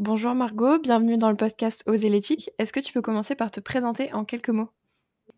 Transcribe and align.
Bonjour 0.00 0.34
Margot, 0.34 0.78
bienvenue 0.78 1.18
dans 1.18 1.28
le 1.28 1.36
podcast 1.36 1.82
Oser 1.84 2.08
l'éthique. 2.08 2.48
Est-ce 2.56 2.72
que 2.72 2.80
tu 2.80 2.90
peux 2.90 3.02
commencer 3.02 3.34
par 3.34 3.50
te 3.50 3.60
présenter 3.60 4.10
en 4.14 4.24
quelques 4.24 4.48
mots? 4.48 4.70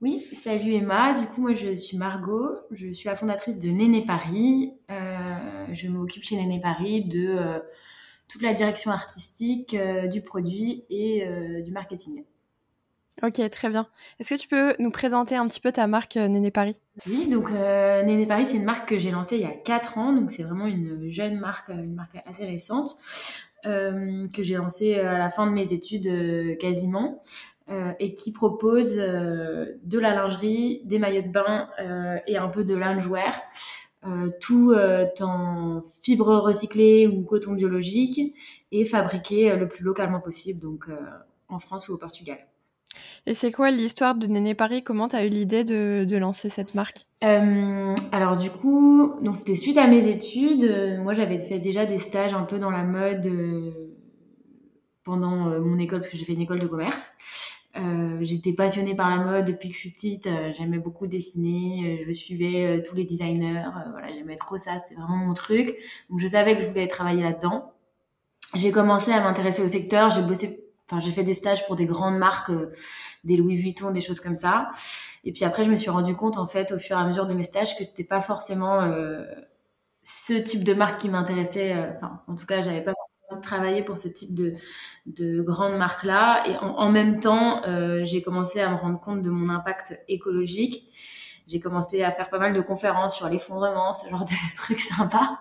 Oui, 0.01 0.21
salut 0.21 0.75
Emma. 0.75 1.19
Du 1.19 1.27
coup, 1.27 1.41
moi 1.41 1.55
je 1.55 1.75
suis 1.75 1.97
Margot, 1.97 2.55
je 2.71 2.93
suis 2.93 3.09
la 3.09 3.17
fondatrice 3.17 3.59
de 3.59 3.71
Néné 3.71 4.05
Paris. 4.05 4.73
Euh, 4.89 5.67
je 5.73 5.89
m'occupe 5.89 6.23
chez 6.23 6.37
Néné 6.37 6.61
Paris 6.61 7.05
de 7.07 7.27
euh, 7.31 7.59
toute 8.29 8.41
la 8.43 8.53
direction 8.53 8.93
artistique, 8.93 9.75
euh, 9.75 10.07
du 10.07 10.23
produit 10.23 10.85
et 10.91 11.27
du 11.65 11.73
marketing. 11.73 12.23
Ok, 13.21 13.41
très 13.51 13.69
bien. 13.69 13.89
Est-ce 14.21 14.33
que 14.33 14.41
tu 14.41 14.47
peux 14.47 14.77
nous 14.79 14.93
présenter 14.93 15.35
un 15.35 15.49
petit 15.49 15.61
peu 15.61 15.73
ta 15.73 15.89
marque 15.89 16.15
Néné 16.15 16.53
Paris? 16.53 16.77
Oui, 17.09 17.27
donc 17.29 17.51
Néné 17.51 18.27
Paris, 18.27 18.47
c'est 18.47 18.59
une 18.59 18.65
marque 18.65 18.91
que 18.91 18.99
j'ai 18.99 19.11
lancée 19.11 19.39
il 19.39 19.43
y 19.43 19.45
a 19.45 19.51
4 19.51 19.99
ans, 19.99 20.13
donc 20.13 20.31
c'est 20.31 20.45
vraiment 20.45 20.69
une 20.69 21.11
jeune 21.11 21.41
marque, 21.41 21.71
une 21.71 21.95
marque 21.95 22.17
assez 22.27 22.45
récente. 22.45 22.97
Euh, 23.65 24.25
que 24.35 24.43
j'ai 24.43 24.57
lancé 24.57 24.97
à 24.97 25.19
la 25.19 25.31
fin 25.31 25.47
de 25.47 25.53
mes 25.53 25.73
études 25.73 26.09
euh, 26.09 26.57
quasiment. 26.57 27.23
Euh, 27.71 27.93
et 28.01 28.15
qui 28.15 28.33
propose 28.33 28.97
de 28.97 29.99
la 29.99 30.15
lingerie, 30.15 30.83
des 30.85 30.99
maillots 30.99 31.23
de 31.23 31.29
bain 31.29 31.69
et 32.27 32.37
un 32.37 32.49
peu 32.49 32.65
de 32.65 32.75
lingewear. 32.75 33.41
Euh, 34.05 34.31
tout 34.41 34.75
en 35.21 35.83
fibres 36.03 36.39
recyclées 36.39 37.07
ou 37.07 37.23
coton 37.23 37.53
biologique 37.53 38.35
et 38.73 38.85
fabriqué 38.85 39.55
le 39.55 39.69
plus 39.69 39.85
localement 39.85 40.21
possible, 40.21 40.61
donc 40.61 40.87
en 41.49 41.61
France 41.61 41.89
ou 41.89 41.95
au 41.95 41.99
Portugal. 41.99 42.39
Et 43.27 43.35
c'est 43.35 43.53
quoi 43.53 43.71
l'histoire 43.71 44.15
de 44.15 44.27
Néné 44.27 44.55
Paris? 44.55 44.83
Comment 44.83 45.09
tu 45.09 45.17
as 45.17 45.25
eu 45.25 45.29
l'idée 45.29 45.65
de, 45.65 46.05
de, 46.05 46.17
lancer 46.17 46.49
cette 46.49 46.75
marque? 46.75 47.07
Euh, 47.23 47.95
Alors 48.11 48.37
du 48.37 48.51
coup, 48.51 49.15
c'était 49.35 49.55
suite 49.55 49.79
à 49.79 49.87
mes 49.87 50.09
études. 50.09 50.99
moi, 51.03 51.15
j'avais 51.15 51.39
fait 51.39 51.59
déjà 51.59 51.87
des 51.87 51.99
stages 51.99 52.35
un 52.35 52.43
peu 52.43 52.59
dans 52.59 52.71
la 52.71 52.85
mode 52.85 53.27
euh, 53.27 53.95
pendant 55.05 55.49
euh, 55.49 55.61
mon 55.61 55.79
école, 55.79 56.01
parce 56.01 56.11
que 56.11 56.17
j'ai 56.17 56.25
fait 56.25 56.33
une 56.33 56.41
école 56.43 56.61
de 56.61 56.67
commerce. 56.67 57.13
Euh, 57.77 58.19
j'étais 58.21 58.53
passionnée 58.53 58.95
par 58.95 59.09
la 59.09 59.25
mode 59.25 59.47
depuis 59.47 59.71
que 59.71 59.75
je 59.75 59.81
suis 59.81 59.91
petite. 59.91 60.29
j'aimais 60.55 60.79
beaucoup 60.79 61.07
dessiner. 61.07 62.05
je 62.07 62.13
suivais 62.13 62.83
tous 62.83 62.95
les 62.95 63.05
designers. 63.05 63.63
voilà, 63.93 64.13
j'aimais 64.13 64.37
trop 64.37 64.59
ça. 64.59 64.79
C'était 64.79 65.01
vraiment 65.01 65.17
mon 65.17 65.35
truc. 65.35 65.75
Donc 66.11 66.21
je 66.21 66.27
savais 66.27 66.55
que 66.57 66.63
je 66.63 66.69
voulais 66.69 66.87
travailler 66.87 67.23
là-dedans. 67.23 67.73
J'ai 68.55 68.71
commencé 68.71 69.11
à 69.13 69.23
m'intéresser 69.23 69.63
au 69.63 69.69
secteur. 69.69 70.11
J'ai 70.11 70.23
bossé 70.23 70.63
Enfin, 70.93 71.01
j'ai 71.01 71.13
fait 71.13 71.23
des 71.23 71.33
stages 71.33 71.67
pour 71.67 71.75
des 71.75 71.87
grandes 71.87 72.19
marques, 72.19 72.51
euh, 72.51 72.71
des 73.25 73.39
Louis 73.39 73.57
Vuitton, 73.57 73.93
des 73.93 74.03
choses 74.03 74.21
comme 74.21 74.35
ça. 74.35 74.71
Et 75.25 75.33
puis 75.33 75.45
après, 75.45 75.65
je 75.65 75.71
me 75.71 75.77
suis 75.77 75.89
rendu 75.89 76.15
compte, 76.15 76.37
en 76.37 76.47
fait, 76.47 76.73
au 76.73 76.79
fur 76.79 76.99
et 76.99 77.01
à 77.01 77.07
mesure 77.07 77.27
de 77.27 77.33
mes 77.33 77.45
stages, 77.45 77.79
que 77.79 77.85
c'était 77.85 78.05
pas 78.05 78.21
forcément 78.21 78.83
euh, 78.83 79.25
ce 80.03 80.35
type 80.35 80.65
de 80.65 80.75
marque 80.75 81.01
qui 81.01 81.09
m'intéressait. 81.09 81.73
Euh, 81.75 81.93
enfin, 81.95 82.21
en 82.29 82.37
tout 82.37 82.45
cas, 82.45 82.61
j'avais 82.61 82.83
pas 82.83 82.93
forcément 82.93 83.41
travaillé 83.41 83.83
pour 83.83 83.97
ce 83.97 84.09
type 84.09 84.35
de, 84.35 84.53
de 85.07 85.41
grande 85.41 85.79
marque-là. 85.79 86.45
Et 86.47 86.59
en, 86.59 86.91
même 86.91 87.21
temps, 87.21 87.63
j'ai 88.05 88.21
commencé 88.21 88.61
à 88.61 88.69
me 88.69 88.77
rendre 88.77 89.01
compte 89.01 89.23
de 89.23 89.31
mon 89.31 89.49
impact 89.49 89.99
écologique 90.09 90.93
j'ai 91.47 91.61
commencé 91.61 92.03
à 92.03 92.13
faire 92.13 92.31
pas 92.31 92.39
mal 92.39 92.53
de 92.53 92.61
conférences 92.61 93.17
sur 93.17 93.29
l'effondrement, 93.29 93.93
ce 93.93 94.09
genre 94.09 94.25
de 94.25 94.31
trucs 94.57 94.81
sympas. 94.81 95.41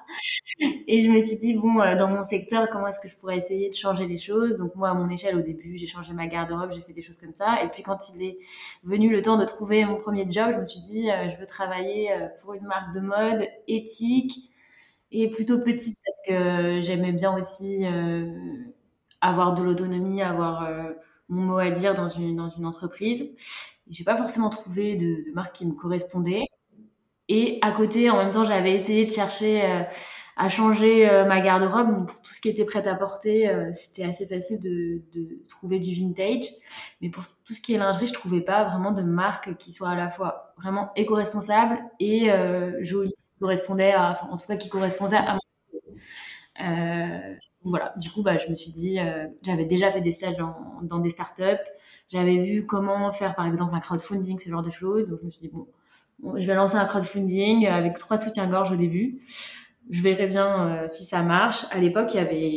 Et 0.87 1.01
je 1.01 1.09
me 1.09 1.19
suis 1.21 1.37
dit, 1.37 1.53
bon, 1.55 1.79
euh, 1.79 1.95
dans 1.95 2.07
mon 2.07 2.23
secteur, 2.23 2.69
comment 2.69 2.87
est-ce 2.87 2.99
que 2.99 3.07
je 3.07 3.15
pourrais 3.15 3.37
essayer 3.37 3.69
de 3.69 3.75
changer 3.75 4.05
les 4.07 4.17
choses? 4.17 4.55
Donc 4.57 4.75
moi, 4.75 4.89
à 4.89 4.93
mon 4.93 5.09
échelle, 5.09 5.35
au 5.37 5.41
début, 5.41 5.77
j'ai 5.77 5.87
changé 5.87 6.13
ma 6.13 6.27
garde-robe, 6.27 6.71
j'ai 6.73 6.81
fait 6.81 6.93
des 6.93 7.01
choses 7.01 7.17
comme 7.17 7.33
ça. 7.33 7.63
Et 7.63 7.69
puis 7.69 7.83
quand 7.83 8.09
il 8.13 8.23
est 8.23 8.37
venu 8.83 9.09
le 9.09 9.21
temps 9.21 9.37
de 9.37 9.45
trouver 9.45 9.85
mon 9.85 9.97
premier 9.97 10.29
job, 10.29 10.51
je 10.53 10.59
me 10.59 10.65
suis 10.65 10.81
dit, 10.81 11.09
euh, 11.09 11.29
je 11.29 11.37
veux 11.37 11.45
travailler 11.45 12.11
euh, 12.11 12.27
pour 12.41 12.53
une 12.53 12.65
marque 12.65 12.93
de 12.93 12.99
mode 12.99 13.47
éthique 13.67 14.51
et 15.11 15.29
plutôt 15.29 15.59
petite 15.61 15.97
parce 16.05 16.27
que 16.27 16.81
j'aimais 16.81 17.11
bien 17.11 17.37
aussi 17.37 17.85
avoir 19.19 19.53
de 19.53 19.61
l'autonomie, 19.61 20.21
avoir 20.21 20.65
mon 21.27 21.41
mot 21.41 21.57
à 21.57 21.69
dire 21.69 21.93
dans 21.93 22.07
une, 22.07 22.37
dans 22.37 22.47
une 22.47 22.65
entreprise 22.65 23.29
j'ai 23.91 24.03
pas 24.03 24.17
forcément 24.17 24.49
trouvé 24.49 24.95
de, 24.95 25.29
de, 25.29 25.33
marque 25.33 25.55
qui 25.57 25.65
me 25.65 25.73
correspondait. 25.73 26.45
Et 27.27 27.59
à 27.61 27.71
côté, 27.71 28.09
en 28.09 28.17
même 28.17 28.31
temps, 28.31 28.45
j'avais 28.45 28.73
essayé 28.73 29.05
de 29.05 29.11
chercher 29.11 29.63
euh, 29.63 29.83
à 30.37 30.49
changer 30.49 31.09
euh, 31.09 31.25
ma 31.25 31.39
garde-robe. 31.41 32.07
Pour 32.07 32.21
tout 32.21 32.31
ce 32.31 32.41
qui 32.41 32.49
était 32.49 32.65
prêt 32.65 32.87
à 32.87 32.95
porter, 32.95 33.47
euh, 33.49 33.69
c'était 33.73 34.03
assez 34.03 34.25
facile 34.25 34.59
de, 34.59 35.01
trouver 35.47 35.79
du 35.79 35.93
vintage. 35.93 36.49
Mais 37.01 37.09
pour 37.09 37.23
tout 37.45 37.53
ce 37.53 37.61
qui 37.61 37.73
est 37.73 37.77
lingerie, 37.77 38.07
je 38.07 38.13
trouvais 38.13 38.41
pas 38.41 38.63
vraiment 38.63 38.91
de 38.91 39.01
marque 39.01 39.55
qui 39.57 39.71
soit 39.71 39.89
à 39.89 39.95
la 39.95 40.09
fois 40.09 40.53
vraiment 40.57 40.91
éco-responsable 40.95 41.79
et 41.99 42.29
jolie, 42.81 43.13
enfin, 43.41 44.27
en 44.29 44.37
tout 44.37 44.47
cas, 44.47 44.57
qui 44.57 44.69
correspondait 44.69 45.17
à 45.17 45.33
mon 45.33 45.39
voilà, 47.63 47.93
du 47.97 48.09
coup, 48.09 48.23
bah, 48.23 48.37
je 48.37 48.49
me 48.49 48.55
suis 48.55 48.71
dit, 48.71 48.99
j'avais 49.43 49.65
déjà 49.65 49.91
fait 49.91 50.01
des 50.01 50.11
stages 50.11 50.35
dans, 50.37 50.99
des 50.99 51.09
startups, 51.09 51.43
j'avais 52.09 52.37
vu 52.37 52.65
comment 52.65 53.11
faire, 53.11 53.35
par 53.35 53.47
exemple, 53.47 53.75
un 53.75 53.79
crowdfunding, 53.79 54.39
ce 54.39 54.49
genre 54.49 54.61
de 54.61 54.71
choses. 54.71 55.07
Donc, 55.09 55.19
je 55.21 55.25
me 55.25 55.29
suis 55.29 55.41
dit, 55.41 55.49
bon, 55.49 55.67
je 56.35 56.45
vais 56.45 56.55
lancer 56.55 56.75
un 56.75 56.85
crowdfunding 56.85 57.67
avec 57.67 57.97
trois 57.97 58.17
soutiens-gorge 58.17 58.71
au 58.71 58.75
début. 58.75 59.19
Je 59.89 60.01
verrai 60.01 60.27
bien 60.27 60.83
euh, 60.83 60.87
si 60.87 61.03
ça 61.03 61.23
marche. 61.23 61.65
À 61.71 61.79
l'époque, 61.79 62.13
il 62.13 62.17
y 62.17 62.19
avait, 62.19 62.49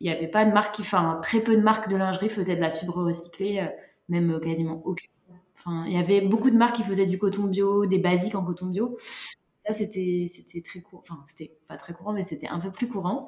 il 0.00 0.06
y 0.06 0.10
avait 0.10 0.28
pas 0.28 0.44
de 0.44 0.52
marque 0.52 0.76
enfin, 0.80 1.18
très 1.22 1.40
peu 1.40 1.56
de 1.56 1.62
marques 1.62 1.88
de 1.88 1.96
lingerie 1.96 2.28
faisaient 2.28 2.56
de 2.56 2.60
la 2.60 2.70
fibre 2.70 3.02
recyclée, 3.02 3.60
euh, 3.60 3.66
même 4.08 4.32
euh, 4.32 4.40
quasiment 4.40 4.80
aucune. 4.84 5.10
Enfin, 5.58 5.84
il 5.86 5.92
y 5.92 5.98
avait 5.98 6.20
beaucoup 6.20 6.50
de 6.50 6.56
marques 6.56 6.76
qui 6.76 6.82
faisaient 6.82 7.06
du 7.06 7.18
coton 7.18 7.44
bio, 7.44 7.86
des 7.86 7.98
basiques 7.98 8.34
en 8.34 8.44
coton 8.44 8.66
bio. 8.66 8.96
Ça, 9.66 9.72
c'était, 9.72 10.28
très 10.64 10.80
court. 10.80 11.00
Enfin, 11.00 11.22
c'était 11.26 11.58
pas 11.68 11.76
très 11.76 11.92
courant, 11.92 12.12
mais 12.12 12.22
c'était 12.22 12.48
un 12.48 12.60
peu 12.60 12.70
plus 12.70 12.88
courant. 12.88 13.26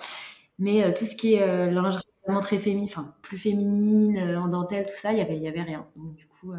Mais 0.58 0.92
tout 0.94 1.04
ce 1.04 1.14
qui 1.14 1.34
est 1.34 1.70
lingerie 1.72 2.02
très 2.40 2.58
féminine, 2.58 2.88
enfin 2.90 3.14
plus 3.22 3.38
féminine, 3.38 4.18
euh, 4.18 4.40
en 4.40 4.48
dentelle, 4.48 4.86
tout 4.86 4.94
ça, 4.94 5.12
il 5.12 5.18
y 5.18 5.22
avait, 5.22 5.38
y 5.38 5.48
avait 5.48 5.62
rien. 5.62 5.86
Donc 5.96 6.14
du 6.14 6.26
coup, 6.26 6.52
euh, 6.52 6.56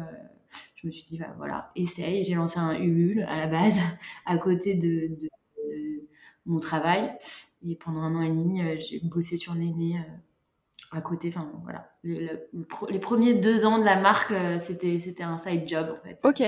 je 0.74 0.86
me 0.86 0.92
suis 0.92 1.04
dit, 1.04 1.18
bah 1.18 1.32
voilà, 1.36 1.70
essaye. 1.76 2.24
J'ai 2.24 2.34
lancé 2.34 2.58
un 2.58 2.74
Ulule 2.74 3.22
à 3.28 3.36
la 3.36 3.46
base, 3.46 3.78
à 4.26 4.36
côté 4.38 4.74
de, 4.74 5.16
mon 6.46 6.58
travail. 6.58 7.12
Et 7.62 7.76
pendant 7.76 8.00
un 8.00 8.14
an 8.16 8.22
et 8.22 8.30
demi, 8.30 8.62
euh, 8.62 8.76
j'ai 8.78 9.00
bossé 9.00 9.36
sur 9.36 9.54
Néné 9.54 10.02
à 10.90 11.00
côté. 11.00 11.28
Enfin 11.28 11.50
voilà, 11.62 11.92
les 12.02 12.98
premiers 12.98 13.34
deux 13.34 13.64
ans 13.64 13.78
de 13.78 13.84
la 13.84 14.00
marque, 14.00 14.32
c'était 14.58 14.98
c'était 14.98 15.22
un 15.22 15.38
side 15.38 15.68
job 15.68 15.92
en 15.92 16.02
fait. 16.02 16.18
Ok. 16.24 16.42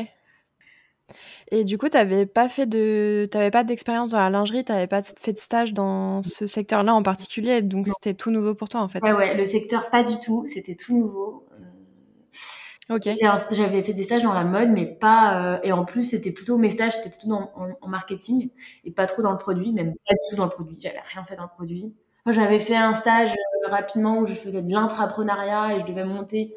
Et 1.50 1.64
du 1.64 1.78
coup, 1.78 1.88
tu 1.88 1.96
n'avais 1.96 2.26
pas 2.26 2.48
fait 2.48 2.66
de, 2.66 3.28
t'avais 3.30 3.50
pas 3.50 3.64
d'expérience 3.64 4.12
dans 4.12 4.18
la 4.18 4.30
lingerie, 4.30 4.64
tu 4.64 4.72
n'avais 4.72 4.86
pas 4.86 5.02
fait 5.02 5.32
de 5.32 5.38
stage 5.38 5.72
dans 5.72 6.22
ce 6.22 6.46
secteur-là 6.46 6.94
en 6.94 7.02
particulier, 7.02 7.62
donc 7.62 7.88
c'était 7.88 8.14
tout 8.14 8.30
nouveau 8.30 8.54
pour 8.54 8.68
toi 8.68 8.80
en 8.80 8.88
fait. 8.88 9.02
Ouais, 9.02 9.12
ouais, 9.12 9.36
le 9.36 9.44
secteur 9.44 9.90
pas 9.90 10.02
du 10.02 10.18
tout, 10.18 10.46
c'était 10.48 10.74
tout 10.74 10.96
nouveau. 10.96 11.46
Euh, 12.90 12.94
ok. 12.96 13.08
J'avais 13.52 13.82
fait 13.82 13.92
des 13.92 14.04
stages 14.04 14.22
dans 14.22 14.32
la 14.32 14.44
mode, 14.44 14.70
mais 14.70 14.86
pas. 14.86 15.54
Euh, 15.54 15.58
et 15.62 15.72
en 15.72 15.84
plus, 15.84 16.04
c'était 16.04 16.32
plutôt 16.32 16.56
mes 16.58 16.70
stages, 16.70 16.96
c'était 16.96 17.10
plutôt 17.10 17.28
dans, 17.28 17.50
en, 17.80 17.88
marketing 17.88 18.50
et 18.84 18.92
pas 18.92 19.06
trop 19.06 19.22
dans 19.22 19.32
le 19.32 19.38
produit, 19.38 19.72
même 19.72 19.94
pas 20.06 20.14
du 20.14 20.30
tout 20.30 20.36
dans 20.36 20.44
le 20.44 20.50
produit. 20.50 20.76
J'avais 20.80 21.00
rien 21.00 21.24
fait 21.24 21.36
dans 21.36 21.44
le 21.44 21.54
produit. 21.54 21.94
Moi, 22.24 22.32
j'avais 22.32 22.60
fait 22.60 22.76
un 22.76 22.94
stage 22.94 23.32
euh, 23.32 23.70
rapidement 23.70 24.18
où 24.18 24.26
je 24.26 24.34
faisais 24.34 24.62
de 24.62 24.72
l'intrapreneuriat 24.72 25.76
et 25.76 25.80
je 25.80 25.84
devais 25.84 26.04
monter 26.04 26.56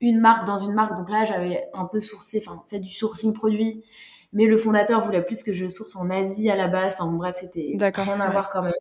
une 0.00 0.20
marque 0.20 0.46
dans 0.46 0.58
une 0.58 0.72
marque. 0.72 0.96
Donc 0.96 1.10
là, 1.10 1.24
j'avais 1.24 1.68
un 1.74 1.84
peu 1.84 2.00
sourcé, 2.00 2.42
enfin, 2.44 2.62
fait 2.68 2.80
du 2.80 2.92
sourcing 2.92 3.32
produit. 3.32 3.84
Mais 4.32 4.46
le 4.46 4.58
fondateur 4.58 5.04
voulait 5.04 5.22
plus 5.22 5.42
que 5.42 5.52
je 5.52 5.66
source 5.66 5.96
en 5.96 6.10
Asie 6.10 6.50
à 6.50 6.56
la 6.56 6.68
base. 6.68 6.94
Enfin, 6.94 7.06
bon, 7.06 7.16
bref, 7.16 7.36
c'était 7.38 7.76
rien 7.80 8.20
à 8.20 8.30
voir 8.30 8.50
quand 8.50 8.62
même. 8.62 8.74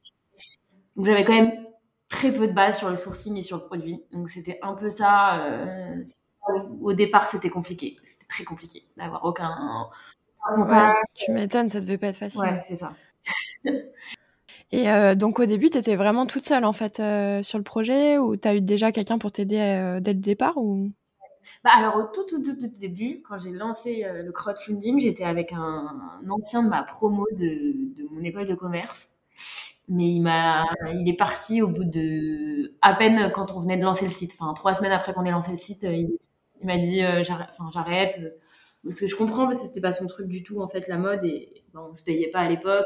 Donc 0.96 1.06
j'avais 1.06 1.24
quand 1.24 1.34
même 1.34 1.66
très 2.10 2.32
peu 2.32 2.48
de 2.48 2.54
base 2.54 2.78
sur 2.78 2.90
le 2.90 2.96
sourcing 2.96 3.38
et 3.38 3.42
sur 3.42 3.58
le 3.58 3.64
produit. 3.64 4.04
Donc 4.12 4.30
c'était 4.30 4.60
un 4.62 4.74
peu 4.74 4.90
ça. 4.90 5.46
Euh, 5.46 6.04
au 6.82 6.94
départ, 6.94 7.26
c'était 7.26 7.50
compliqué. 7.50 7.98
C'était 8.04 8.28
très 8.28 8.44
compliqué 8.44 8.86
d'avoir 8.98 9.26
aucun 9.26 9.90
contact. 10.54 10.98
tu 11.16 11.32
m'étonnes, 11.32 11.70
ça 11.70 11.80
devait 11.80 11.98
pas 11.98 12.08
être 12.08 12.18
facile. 12.18 12.42
Ouais, 12.42 12.60
c'est 12.64 12.76
ça. 12.76 12.94
Et 14.72 14.90
euh, 14.90 15.16
donc 15.16 15.40
au 15.40 15.46
début, 15.46 15.70
tu 15.70 15.78
étais 15.78 15.96
vraiment 15.96 16.26
toute 16.26 16.46
seule 16.46 16.66
en 16.66 16.74
fait 16.74 17.00
euh, 17.00 17.44
sur 17.44 17.58
le 17.58 17.64
projet 17.64 18.18
ou 18.18 18.36
tu 18.36 18.48
as 18.48 18.56
eu 18.56 18.62
déjà 18.62 18.92
quelqu'un 18.92 19.18
pour 19.18 19.32
t'aider 19.32 20.00
dès 20.02 20.14
le 20.14 20.20
départ 20.20 20.58
ou? 20.58 20.92
Bah, 21.64 21.72
alors, 21.76 21.96
au 21.98 22.04
tout, 22.04 22.26
tout, 22.28 22.42
tout, 22.42 22.68
début, 22.80 23.22
quand 23.28 23.38
j'ai 23.40 23.52
lancé 23.52 24.04
euh, 24.06 24.24
le 24.24 24.32
crowdfunding, 24.32 25.00
j'étais 25.00 25.24
avec 25.24 25.54
un, 25.54 26.20
ancien 26.30 26.64
de 26.64 26.70
ma 26.70 26.84
promo 26.84 27.26
de, 27.32 27.96
de, 27.96 28.08
mon 28.12 28.24
école 28.24 28.48
de 28.48 28.56
commerce 28.56 29.08
Mais 29.88 30.16
il 30.16 30.28
il 31.00 31.10
est 31.10 31.18
parti 31.18 31.62
au 31.62 31.68
bout 31.68 31.84
de 31.86 32.74
à 32.82 32.94
peine 32.96 33.32
quand 33.34 33.52
on 33.52 33.60
venait 33.60 33.78
de 33.78 33.84
lancer 33.84 34.06
le 34.06 34.12
site. 34.12 34.34
Enfin, 34.40 34.54
trois 34.54 34.74
semaines 34.74 34.92
après 34.92 35.14
qu'on 35.14 35.26
ait 35.26 35.32
lancé 35.32 35.52
le 35.52 35.58
site, 35.58 35.84
il, 35.84 36.18
m'a 36.64 36.78
dit 36.78 37.02
j'arrête, 37.24 37.50
enfin 37.52 37.70
j'arrête. 37.74 38.40
Parce 38.84 39.00
que 39.00 39.08
je 39.08 39.16
comprends 39.16 39.46
parce 39.46 39.60
que 39.60 39.66
c'était 39.66 39.82
pas 39.82 39.92
son 39.92 40.08
truc 40.08 40.28
du 40.28 40.44
tout 40.44 40.62
en 40.62 40.68
fait 40.68 40.88
la 40.88 40.98
mode 40.98 41.26
et 41.26 41.64
bon, 41.74 41.88
on 41.92 41.94
se 41.96 42.04
payait 42.04 42.30
pas 42.30 42.40
à 42.40 42.50
l'époque. 42.50 42.86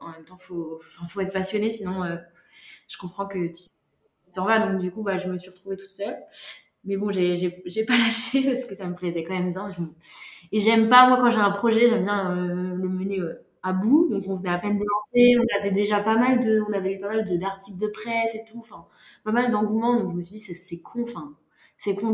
en 0.00 0.10
même 0.10 0.24
temps, 0.24 0.38
faut, 0.38 0.80
faut 1.08 1.20
être 1.20 1.32
passionné, 1.32 1.70
sinon 1.70 2.04
je 2.88 2.98
comprends 2.98 3.26
que 3.26 3.46
tu 3.48 3.64
t'en 4.32 4.44
vas. 4.44 4.58
Donc 4.66 4.80
du 4.80 4.90
coup, 4.90 5.02
bah, 5.02 5.18
je 5.18 5.28
me 5.28 5.38
suis 5.38 5.50
retrouvée 5.50 5.76
toute 5.76 5.90
seule. 5.90 6.16
Mais 6.84 6.96
bon, 6.96 7.10
j'ai, 7.10 7.50
pas 7.86 7.96
lâché 7.98 8.42
parce 8.42 8.66
que 8.66 8.74
ça 8.74 8.86
me 8.86 8.94
plaisait 8.94 9.24
quand 9.24 9.34
même 9.34 9.50
bien. 9.50 9.70
Et 10.52 10.60
j'aime 10.60 10.88
pas, 10.88 11.08
moi, 11.08 11.18
quand 11.18 11.30
j'ai 11.30 11.38
un 11.38 11.50
projet, 11.50 11.86
j'aime 11.88 12.04
bien 12.04 12.36
euh, 12.36 12.74
le 12.74 12.88
mener 12.88 13.20
euh, 13.20 13.44
à 13.62 13.72
bout. 13.72 14.08
Donc, 14.10 14.24
on 14.28 14.34
venait 14.34 14.50
à 14.50 14.58
peine 14.58 14.76
de 14.76 14.84
lancer. 14.84 15.34
On 15.38 15.58
avait 15.58 15.70
déjà 15.70 16.00
pas 16.00 16.16
mal 16.16 16.40
de, 16.40 16.60
on 16.68 16.72
avait 16.72 16.94
eu 16.94 17.00
pas 17.00 17.08
mal 17.08 17.24
d'articles 17.38 17.78
de 17.78 17.86
presse 17.88 18.34
et 18.34 18.44
tout. 18.46 18.58
Enfin, 18.58 18.86
pas 19.24 19.32
mal 19.32 19.50
d'engouement. 19.50 19.98
Donc, 19.98 20.12
je 20.12 20.16
me 20.16 20.22
suis 20.22 20.34
dit, 20.34 20.40
c'est, 20.40 20.80
con. 20.80 21.02
Enfin, 21.02 21.34
c'est 21.76 21.94
con 21.94 22.12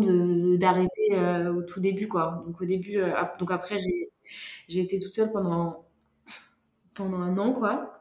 d'arrêter 0.57 1.15
euh, 1.15 1.53
au 1.53 1.63
tout 1.63 1.81
début, 1.81 2.07
quoi. 2.09 2.45
Donc, 2.47 2.61
au 2.61 2.65
début, 2.65 2.99
donc 3.39 3.51
après, 3.51 3.81
j'ai, 4.69 4.81
été 4.81 5.01
toute 5.01 5.13
seule 5.13 5.33
pendant, 5.33 5.87
pendant 6.95 7.19
un 7.19 7.37
an, 7.39 7.53
quoi. 7.53 7.97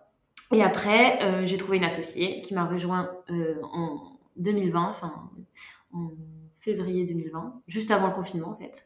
Et 0.51 0.63
après, 0.63 1.45
j'ai 1.45 1.57
trouvé 1.57 1.77
une 1.77 1.83
associée 1.83 2.41
qui 2.41 2.55
m'a 2.55 2.65
rejoint 2.65 3.11
en 3.29 4.19
2020, 4.37 4.89
enfin, 4.89 5.29
en 5.93 6.09
février 6.59 7.05
2020, 7.05 7.63
juste 7.67 7.91
avant 7.91 8.07
le 8.07 8.13
confinement 8.13 8.51
en 8.51 8.57
fait, 8.57 8.83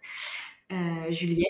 euh, 0.71 1.11
Juliette. 1.11 1.47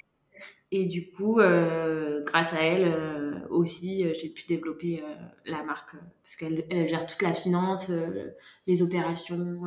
Et 0.72 0.86
du 0.86 1.12
coup, 1.12 1.40
euh, 1.40 2.24
grâce 2.26 2.54
à 2.54 2.64
elle 2.64 2.86
euh, 2.86 3.48
aussi, 3.50 4.06
j'ai 4.16 4.30
pu 4.30 4.46
développer 4.48 5.04
la 5.46 5.64
marque 5.64 5.96
parce 6.24 6.36
qu'elle 6.36 6.66
gère 6.90 7.06
toute 7.06 7.22
la 7.22 7.34
finance, 7.34 7.92
les 8.68 8.82
opérations, 8.82 9.62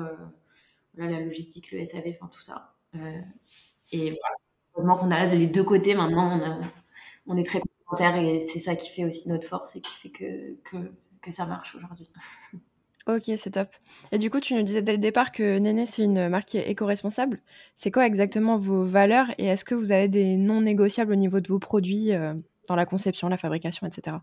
la 0.96 1.20
logistique, 1.20 1.70
le 1.72 1.84
SAV, 1.86 2.08
enfin 2.10 2.28
tout 2.32 2.40
ça. 2.40 2.74
et 3.92 4.10
voilà, 4.10 4.36
heureusement 4.74 4.96
qu'on 4.96 5.10
a 5.12 5.26
les 5.26 5.46
deux 5.46 5.64
côtés 5.64 5.94
maintenant, 5.94 6.40
on, 7.26 7.34
on 7.34 7.36
est 7.36 7.44
très 7.44 7.60
complémentaires 7.60 8.16
et 8.16 8.40
c'est 8.40 8.58
ça 8.58 8.74
qui 8.74 8.90
fait 8.90 9.04
aussi 9.04 9.28
notre 9.28 9.46
force 9.46 9.76
et 9.76 9.80
qui 9.80 9.94
fait 9.94 10.10
que, 10.10 10.54
que, 10.64 10.92
que 11.22 11.30
ça 11.30 11.46
marche 11.46 11.76
aujourd'hui. 11.76 12.08
Ok, 13.06 13.30
c'est 13.36 13.52
top. 13.52 13.68
Et 14.10 14.18
du 14.18 14.30
coup, 14.30 14.40
tu 14.40 14.54
nous 14.54 14.62
disais 14.62 14.82
dès 14.82 14.90
le 14.90 14.98
départ 14.98 15.30
que 15.30 15.58
Néné, 15.58 15.86
c'est 15.86 16.02
une 16.02 16.28
marque 16.28 16.56
éco-responsable. 16.56 17.40
C'est 17.76 17.92
quoi 17.92 18.04
exactement 18.04 18.58
vos 18.58 18.84
valeurs 18.84 19.28
et 19.38 19.46
est-ce 19.46 19.64
que 19.64 19.76
vous 19.76 19.92
avez 19.92 20.08
des 20.08 20.36
non 20.36 20.60
négociables 20.60 21.12
au 21.12 21.16
niveau 21.16 21.38
de 21.38 21.46
vos 21.46 21.60
produits 21.60 22.12
euh, 22.12 22.34
dans 22.68 22.74
la 22.74 22.84
conception, 22.84 23.28
la 23.28 23.36
fabrication, 23.36 23.86
etc. 23.86 24.16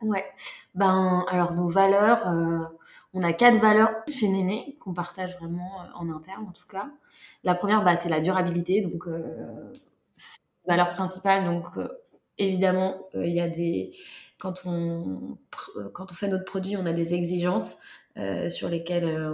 Ouais, 0.00 0.24
ben 0.74 1.26
alors 1.28 1.52
nos 1.52 1.68
valeurs, 1.68 2.26
euh, 2.26 2.64
on 3.12 3.22
a 3.22 3.34
quatre 3.34 3.58
valeurs 3.58 3.90
chez 4.08 4.28
Néné 4.28 4.78
qu'on 4.80 4.94
partage 4.94 5.36
vraiment 5.38 5.82
euh, 5.82 5.86
en 5.94 6.10
interne 6.10 6.46
en 6.48 6.52
tout 6.52 6.66
cas. 6.66 6.88
La 7.44 7.54
première, 7.54 7.84
bah, 7.84 7.96
c'est 7.96 8.08
la 8.08 8.20
durabilité, 8.20 8.80
donc 8.80 9.04
valeur 10.66 10.88
principale. 10.88 11.44
Donc 11.44 11.66
évidemment, 12.38 12.96
il 13.12 13.34
y 13.34 13.40
a 13.40 13.48
des 13.48 13.90
quand 14.40 14.62
on, 14.64 15.36
quand 15.92 16.10
on 16.10 16.14
fait 16.14 16.26
notre 16.26 16.44
produit, 16.44 16.76
on 16.76 16.86
a 16.86 16.92
des 16.92 17.14
exigences 17.14 17.82
euh, 18.16 18.50
sur 18.50 18.68
lesquelles 18.68 19.04
euh, 19.04 19.30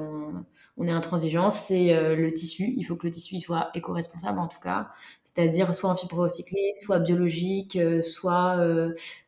on, 0.76 0.86
est 0.86 0.90
intransigeant. 0.90 1.48
C'est 1.48 1.94
euh, 1.94 2.16
le 2.16 2.32
tissu. 2.32 2.74
Il 2.76 2.82
faut 2.82 2.96
que 2.96 3.06
le 3.06 3.12
tissu 3.12 3.38
soit 3.40 3.70
éco-responsable 3.74 4.38
en 4.38 4.48
tout 4.48 4.60
cas, 4.60 4.88
c'est-à-dire 5.24 5.74
soit 5.74 5.88
en 5.88 5.96
fibre 5.96 6.18
recyclée, 6.18 6.72
soit 6.76 6.98
biologique, 6.98 7.78
soit 8.02 8.58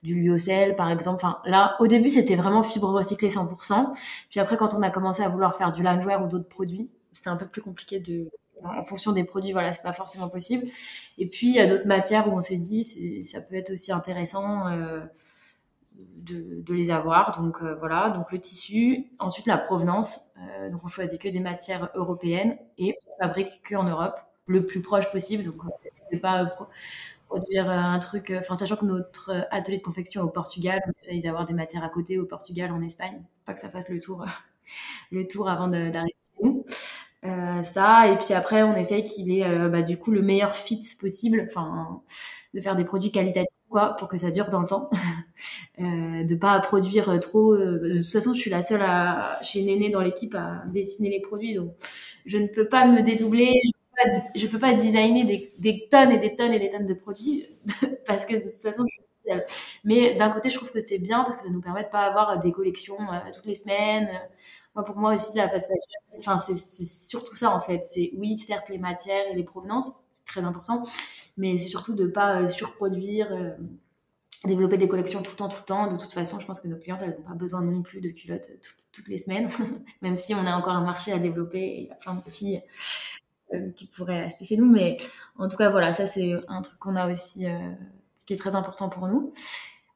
du 0.02 0.20
lyocell 0.20 0.75
par 0.76 0.90
exemple. 0.90 1.16
Enfin, 1.16 1.38
là, 1.44 1.76
au 1.80 1.86
début, 1.86 2.10
c'était 2.10 2.36
vraiment 2.36 2.62
fibre 2.62 2.90
recyclée 2.90 3.28
100%. 3.28 3.94
Puis 4.30 4.40
après, 4.40 4.56
quand 4.56 4.75
on 4.75 4.82
a 4.82 4.90
commencé 4.90 5.22
à 5.22 5.28
vouloir 5.28 5.54
faire 5.56 5.70
du 5.72 5.82
loungewear 5.82 6.25
ou 6.25 6.28
d'autres 6.28 6.48
produits, 6.48 6.90
c'était 7.12 7.30
un 7.30 7.36
peu 7.36 7.46
plus 7.46 7.62
compliqué 7.62 8.00
de, 8.00 8.30
en 8.64 8.84
fonction 8.84 9.12
des 9.12 9.25
produits, 9.25 9.52
voilà, 9.52 9.72
c'est 9.72 9.82
pas 9.82 9.92
forcément 9.92 10.28
possible. 10.28 10.66
Et 11.19 11.28
puis 11.28 11.48
il 11.48 11.54
y 11.54 11.60
a 11.60 11.66
d'autres 11.66 11.86
matières 11.86 12.28
où 12.28 12.36
on 12.36 12.40
s'est 12.40 12.56
dit, 12.56 13.22
ça 13.22 13.40
peut 13.40 13.54
être 13.54 13.70
aussi 13.70 13.92
intéressant 13.92 14.64
de, 15.99 16.73
les 16.73 16.91
avoir. 16.91 17.37
Donc 17.41 17.62
euh, 17.62 17.75
voilà, 17.75 18.11
donc 18.11 18.33
le 18.33 18.39
tissu, 18.39 19.11
ensuite 19.19 19.47
la 19.47 19.59
provenance. 19.59 20.31
Euh, 20.39 20.71
donc 20.71 20.81
on 20.85 20.89
choisit 20.89 21.21
que 21.21 21.29
des 21.29 21.41
matières 21.41 21.91
européennes 21.95 22.56
et 22.79 22.97
on 23.06 23.23
fabrique 23.23 23.62
que 23.62 23.75
en 23.75 23.85
Europe, 23.85 24.19
le 24.47 24.65
plus 24.65 24.81
proche 24.81 25.11
possible. 25.11 25.45
Donc 25.45 25.65
on 25.65 26.15
ne 26.15 26.19
pas 26.19 26.53
produire 27.29 27.69
un 27.71 27.99
truc, 27.99 28.33
enfin 28.39 28.56
sachant 28.56 28.77
que 28.77 28.87
notre 28.87 29.47
atelier 29.50 29.79
de 29.79 29.83
confection 29.83 30.23
est 30.23 30.25
au 30.25 30.31
Portugal, 30.31 30.81
on 30.87 30.93
essaye 30.93 31.21
d'avoir 31.21 31.45
des 31.45 31.53
matières 31.53 31.85
à 31.85 31.91
côté 31.91 32.19
au 32.19 32.25
Portugal, 32.25 32.73
en 32.73 32.81
Espagne, 32.81 33.23
pas 33.45 33.53
que 33.53 33.61
ça 33.61 33.69
fasse 33.69 33.91
le 33.91 34.00
tour, 34.00 34.25
le 35.11 35.27
tour 35.27 35.49
avant 35.49 35.69
d'arriver 35.69 36.17
chez 36.25 36.47
nous. 36.47 36.65
Euh, 37.25 37.62
ça 37.65 38.06
et 38.06 38.17
puis 38.17 38.33
après 38.33 38.62
on 38.62 38.77
essaye 38.77 39.03
qu'il 39.03 39.33
ait 39.33 39.69
bah, 39.69 39.83
du 39.83 39.99
coup 39.99 40.12
le 40.12 40.23
meilleur 40.23 40.55
fit 40.55 40.81
possible 41.00 41.49
enfin 41.49 42.00
de 42.55 42.61
faire 42.61 42.77
des 42.77 42.85
produits 42.85 43.11
qualitatifs 43.11 43.61
quoi 43.69 43.97
pour 43.97 44.06
que 44.06 44.17
ça 44.17 44.31
dure 44.31 44.49
dans 44.50 44.61
le 44.61 44.69
temps 44.69 44.89
euh, 45.81 46.25
de 46.25 46.35
pas 46.35 46.58
produire 46.61 47.19
trop 47.20 47.55
euh, 47.55 47.79
de 47.88 47.96
toute 47.96 48.12
façon 48.12 48.35
je 48.35 48.40
suis 48.40 48.50
la 48.50 48.62
seule 48.62 48.85
chez 49.43 49.62
Néné 49.62 49.90
dans 49.90 50.00
l'équipe 50.00 50.35
à 50.35 50.62
dessiner 50.67 51.11
les 51.11 51.20
produits 51.20 51.55
donc 51.55 51.73
je 52.26 52.38
ne 52.38 52.46
peux 52.46 52.69
pas 52.69 52.87
me 52.87 53.02
dédoubler 53.02 53.55
je 54.35 54.46
peux 54.46 54.58
pas, 54.58 54.75
designer 54.75 55.25
des, 55.25 55.88
tonnes 55.90 56.12
et 56.12 56.19
des 56.19 56.35
tonnes 56.35 56.52
et 56.52 56.58
des 56.58 56.70
tonnes 56.70 56.87
de 56.87 56.94
produits 56.94 57.46
parce 58.06 58.25
que 58.25 58.35
de 58.35 58.40
toute 58.40 58.62
façon 58.62 58.85
je 58.87 58.94
suis 58.94 59.08
mais 59.85 60.14
d'un 60.14 60.31
côté 60.31 60.49
je 60.50 60.56
trouve 60.56 60.70
que 60.70 60.81
c'est 60.81 60.99
bien 60.99 61.25
parce 61.25 61.37
que 61.37 61.49
ça 61.49 61.52
nous 61.52 61.61
permet 61.61 61.85
de 61.85 61.88
pas 61.88 62.06
avoir 62.06 62.38
des 62.38 62.52
collections 62.52 62.99
euh, 63.12 63.19
toutes 63.35 63.44
les 63.46 63.55
semaines. 63.55 64.08
Moi 64.75 64.85
pour 64.85 64.96
moi 64.96 65.14
aussi 65.14 65.37
la 65.37 65.49
fast 65.49 65.69
fashion 66.25 66.38
c'est 66.38 66.85
surtout 66.85 67.35
ça 67.35 67.55
en 67.55 67.61
fait. 67.61 67.85
C'est 67.85 68.12
oui 68.17 68.37
certes 68.37 68.69
les 68.70 68.79
matières 68.79 69.26
et 69.31 69.35
les 69.35 69.44
provenances 69.44 69.93
c'est 70.11 70.25
très 70.25 70.40
important 70.43 70.82
mais 71.37 71.58
c'est 71.58 71.69
surtout 71.69 71.94
de 71.94 72.05
ne 72.05 72.08
pas 72.11 72.43
euh, 72.43 72.46
surproduire, 72.46 73.31
développer 74.44 74.79
des 74.79 74.88
collections 74.88 75.23
tout 75.23 75.32
le 75.32 75.37
temps, 75.37 75.49
tout 75.49 75.58
le 75.61 75.64
temps. 75.64 75.93
De 75.93 75.96
toute 75.99 76.12
façon, 76.12 76.38
je 76.38 76.46
pense 76.46 76.61
que 76.61 76.69
nos 76.69 76.76
clientes, 76.76 77.02
elles 77.02 77.17
n'ont 77.19 77.29
pas 77.29 77.35
besoin 77.35 77.61
non 77.62 77.82
plus 77.82 78.00
de 78.00 78.11
culottes 78.11 78.49
toutes 78.93 79.08
les 79.08 79.19
semaines, 79.19 79.49
même 80.02 80.17
si 80.17 80.35
on 80.35 80.46
a 80.46 80.55
encore 80.55 80.75
un 80.75 80.85
marché 80.85 81.12
à 81.12 81.19
développer 81.19 81.61
et 81.61 81.81
il 81.81 81.87
y 81.88 81.90
a 81.90 81.96
plein 81.96 82.14
de 82.14 82.31
filles 82.31 82.62
euh, 83.52 83.70
qui 83.70 83.87
pourraient 83.87 84.25
acheter 84.25 84.44
chez 84.44 84.56
nous. 84.56 84.70
Mais 84.70 84.99
en 85.37 85.49
tout 85.49 85.56
cas, 85.56 85.70
voilà, 85.70 85.93
ça 85.94 86.06
c'est 86.06 86.32
un 86.49 86.62
truc 86.62 86.79
qu'on 86.79 86.96
a 86.96 87.11
aussi, 87.11 87.46
ce 88.14 88.25
qui 88.25 88.32
est 88.32 88.37
très 88.37 88.55
important 88.55 88.88
pour 88.88 89.08
nous. 89.08 89.32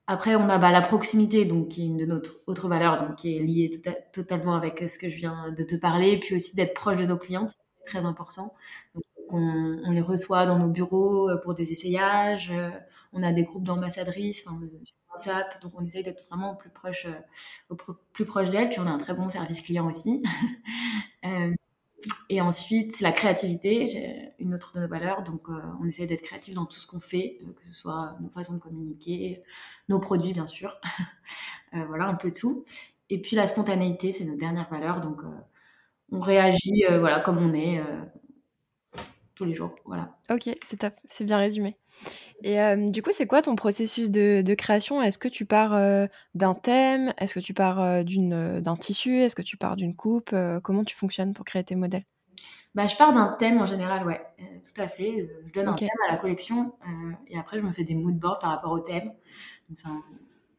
Après, 0.08 0.34
on 0.34 0.48
a 0.48 0.58
bah, 0.58 0.72
la 0.72 0.82
proximité, 0.82 1.44
donc 1.44 1.68
qui 1.68 1.82
est 1.82 1.86
une 1.86 1.96
de 1.96 2.06
nos 2.06 2.20
autres 2.46 2.68
valeurs, 2.68 3.06
donc 3.06 3.16
qui 3.16 3.36
est 3.36 3.40
liée 3.40 3.70
tota-, 3.70 3.96
totalement 4.12 4.56
avec 4.56 4.84
ce 4.90 4.98
que 4.98 5.08
je 5.08 5.16
viens 5.16 5.52
de 5.56 5.62
te 5.62 5.76
parler, 5.76 6.18
puis 6.18 6.34
aussi 6.34 6.56
d'être 6.56 6.74
proche 6.74 7.00
de 7.00 7.06
nos 7.06 7.16
clientes, 7.16 7.50
c'est 7.50 7.84
très 7.84 8.04
important. 8.04 8.52
Donc, 8.94 9.04
on, 9.32 9.90
les 9.90 10.00
reçoit 10.00 10.44
dans 10.44 10.58
nos 10.58 10.68
bureaux 10.68 11.30
euh, 11.30 11.36
pour 11.36 11.54
des 11.54 11.72
essayages. 11.72 12.50
Euh, 12.50 12.70
on 13.12 13.22
a 13.22 13.32
des 13.32 13.44
groupes 13.44 13.64
d'ambassadrices 13.64 14.42
sur 14.42 14.52
WhatsApp, 15.12 15.60
donc 15.62 15.72
on 15.74 15.84
essaye 15.84 16.02
d'être 16.02 16.26
vraiment 16.28 16.52
au 16.52 16.56
plus 16.56 16.70
proche, 16.70 17.06
euh, 17.06 17.76
plus 18.12 18.26
proche 18.26 18.50
d'elles. 18.50 18.68
Puis 18.68 18.80
on 18.80 18.86
a 18.86 18.90
un 18.90 18.98
très 18.98 19.14
bon 19.14 19.28
service 19.30 19.62
client 19.62 19.88
aussi. 19.88 20.22
et 22.28 22.40
ensuite, 22.40 23.00
la 23.00 23.12
créativité, 23.12 24.32
une 24.38 24.54
autre 24.54 24.74
de 24.74 24.80
nos 24.80 24.88
valeurs. 24.88 25.22
Donc, 25.22 25.48
on 25.48 25.84
essaye 25.86 26.06
d'être 26.06 26.22
créatif 26.22 26.54
dans 26.54 26.66
tout 26.66 26.76
ce 26.76 26.86
qu'on 26.86 27.00
fait, 27.00 27.38
que 27.56 27.64
ce 27.64 27.72
soit 27.72 28.16
nos 28.20 28.28
façons 28.28 28.54
de 28.54 28.58
communiquer, 28.58 29.42
nos 29.88 30.00
produits, 30.00 30.32
bien 30.32 30.46
sûr. 30.46 30.80
voilà, 31.72 32.06
un 32.06 32.14
peu 32.14 32.32
tout. 32.32 32.64
Et 33.08 33.20
puis, 33.20 33.36
la 33.36 33.46
spontanéité, 33.46 34.12
c'est 34.12 34.24
nos 34.24 34.36
dernières 34.36 34.68
valeurs. 34.68 35.00
Donc, 35.00 35.22
on 36.10 36.20
réagit 36.20 36.84
voilà, 36.88 37.20
comme 37.20 37.38
on 37.38 37.52
est 37.54 37.80
tous 39.42 39.48
les 39.48 39.54
jours. 39.54 39.74
Voilà. 39.84 40.14
Ok, 40.30 40.48
c'est 40.62 40.78
top, 40.78 40.94
c'est 41.08 41.24
bien 41.24 41.38
résumé. 41.38 41.76
Et 42.44 42.60
euh, 42.60 42.90
du 42.90 43.02
coup, 43.02 43.10
c'est 43.12 43.26
quoi 43.26 43.42
ton 43.42 43.56
processus 43.56 44.10
de, 44.10 44.54
création? 44.54 45.02
Est-ce 45.02 45.18
que 45.18 45.28
tu 45.28 45.44
pars 45.44 45.74
euh, 45.74 46.06
d'un 46.34 46.54
thème? 46.54 47.12
Est-ce 47.18 47.34
que 47.34 47.40
tu 47.40 47.54
pars 47.54 47.80
euh, 47.80 48.02
d'une, 48.02 48.60
d'un 48.60 48.76
tissu? 48.76 49.18
Est-ce 49.18 49.34
que 49.34 49.42
tu 49.42 49.56
pars 49.56 49.76
d'une 49.76 49.94
coupe? 49.94 50.34
Comment 50.62 50.84
tu 50.84 50.94
fonctionnes 50.94 51.34
pour 51.34 51.44
créer 51.44 51.64
tes 51.64 51.74
modèles? 51.74 52.04
Bah, 52.74 52.86
Je 52.86 52.96
pars 52.96 53.12
d'un 53.12 53.36
thème 53.38 53.60
en 53.60 53.66
général, 53.66 54.06
ouais, 54.06 54.20
tout 54.38 54.80
à 54.80 54.88
fait. 54.88 55.28
Je 55.46 55.52
donne 55.52 55.68
un 55.68 55.74
thème 55.74 55.88
à 56.08 56.12
la 56.12 56.18
collection 56.18 56.72
et 57.28 57.36
après, 57.38 57.58
je 57.58 57.64
me 57.64 57.72
fais 57.72 57.84
des 57.84 57.94
mood 57.94 58.18
boards 58.18 58.38
par 58.38 58.50
rapport 58.50 58.72
au 58.72 58.80
thème. 58.80 59.12
Donc, 59.68 59.76
c'est 59.76 59.88
un, 59.88 60.02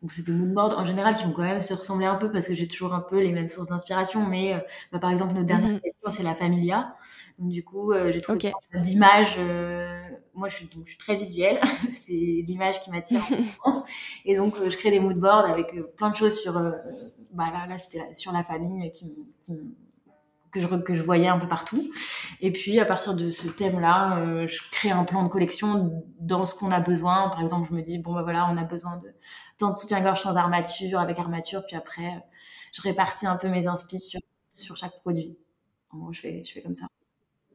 donc 0.03 0.11
c'est 0.11 0.25
des 0.25 0.33
moodboards 0.33 0.77
en 0.77 0.85
général 0.85 1.15
qui 1.15 1.23
vont 1.23 1.31
quand 1.31 1.43
même 1.43 1.61
se 1.61 1.73
ressembler 1.73 2.05
un 2.05 2.15
peu 2.15 2.29
parce 2.29 2.45
que 2.49 2.53
j'ai 2.53 2.67
toujours 2.67 2.93
un 2.93 2.99
peu 2.99 3.21
les 3.21 3.31
mêmes 3.31 3.47
sources 3.47 3.69
d'inspiration. 3.69 4.27
Mais 4.27 4.53
bah, 4.91 4.99
par 4.99 5.09
exemple, 5.09 5.33
notre 5.33 5.47
dernière 5.47 5.79
collection, 5.79 6.09
c'est 6.09 6.23
la 6.23 6.35
Familia. 6.35 6.93
Donc, 7.39 7.49
du 7.49 7.63
coup, 7.63 7.93
euh, 7.93 8.11
j'ai 8.11 8.19
trouvé 8.19 8.51
d'images. 8.75 9.35
Euh, 9.37 9.97
moi, 10.33 10.49
je 10.49 10.55
suis, 10.55 10.65
donc, 10.65 10.83
je 10.85 10.89
suis 10.89 10.97
très 10.97 11.15
visuelle. 11.15 11.61
c'est 11.93 12.11
l'image 12.11 12.81
qui 12.81 12.91
m'attire 12.91 13.21
en 13.31 13.43
France. 13.59 13.83
Et 14.25 14.35
donc, 14.35 14.55
euh, 14.57 14.69
je 14.69 14.75
crée 14.75 14.91
des 14.91 14.99
moodboards 14.99 15.45
avec 15.45 15.73
plein 15.95 16.09
de 16.09 16.15
choses 16.17 16.37
sur. 16.37 16.53
bah 17.31 17.45
là, 17.53 17.65
là 17.65 17.77
c'était 17.77 18.13
sur 18.13 18.33
la 18.33 18.43
famille 18.43 18.91
qui, 18.91 19.15
qui 19.39 19.53
que 20.53 20.59
je, 20.59 20.67
que 20.67 20.93
je 20.93 21.03
voyais 21.03 21.27
un 21.27 21.39
peu 21.39 21.47
partout. 21.47 21.83
Et 22.39 22.51
puis, 22.51 22.79
à 22.79 22.85
partir 22.85 23.15
de 23.15 23.31
ce 23.31 23.47
thème-là, 23.47 24.19
euh, 24.19 24.47
je 24.47 24.61
crée 24.71 24.91
un 24.91 25.03
plan 25.03 25.23
de 25.23 25.29
collection 25.29 26.03
dans 26.19 26.45
ce 26.45 26.55
qu'on 26.55 26.69
a 26.69 26.79
besoin. 26.79 27.29
Par 27.29 27.41
exemple, 27.41 27.67
je 27.69 27.75
me 27.75 27.81
dis, 27.81 27.97
bon, 27.97 28.13
bah 28.13 28.21
voilà, 28.21 28.47
on 28.51 28.57
a 28.57 28.63
besoin 28.63 28.97
de 28.97 29.07
tant 29.57 29.71
de 29.71 29.77
soutien-gorge 29.77 30.21
sans 30.21 30.35
armature, 30.35 30.99
avec 30.99 31.19
armature. 31.19 31.65
Puis 31.65 31.75
après, 31.75 32.23
je 32.73 32.81
répartis 32.81 33.27
un 33.27 33.35
peu 33.35 33.47
mes 33.49 33.67
inspi 33.67 33.99
sur, 33.99 34.19
sur 34.53 34.75
chaque 34.75 34.99
produit. 35.01 35.37
En 35.91 35.97
gros, 35.97 36.13
je 36.13 36.21
fais, 36.21 36.43
je 36.43 36.53
fais 36.53 36.61
comme 36.61 36.75
ça. 36.75 36.87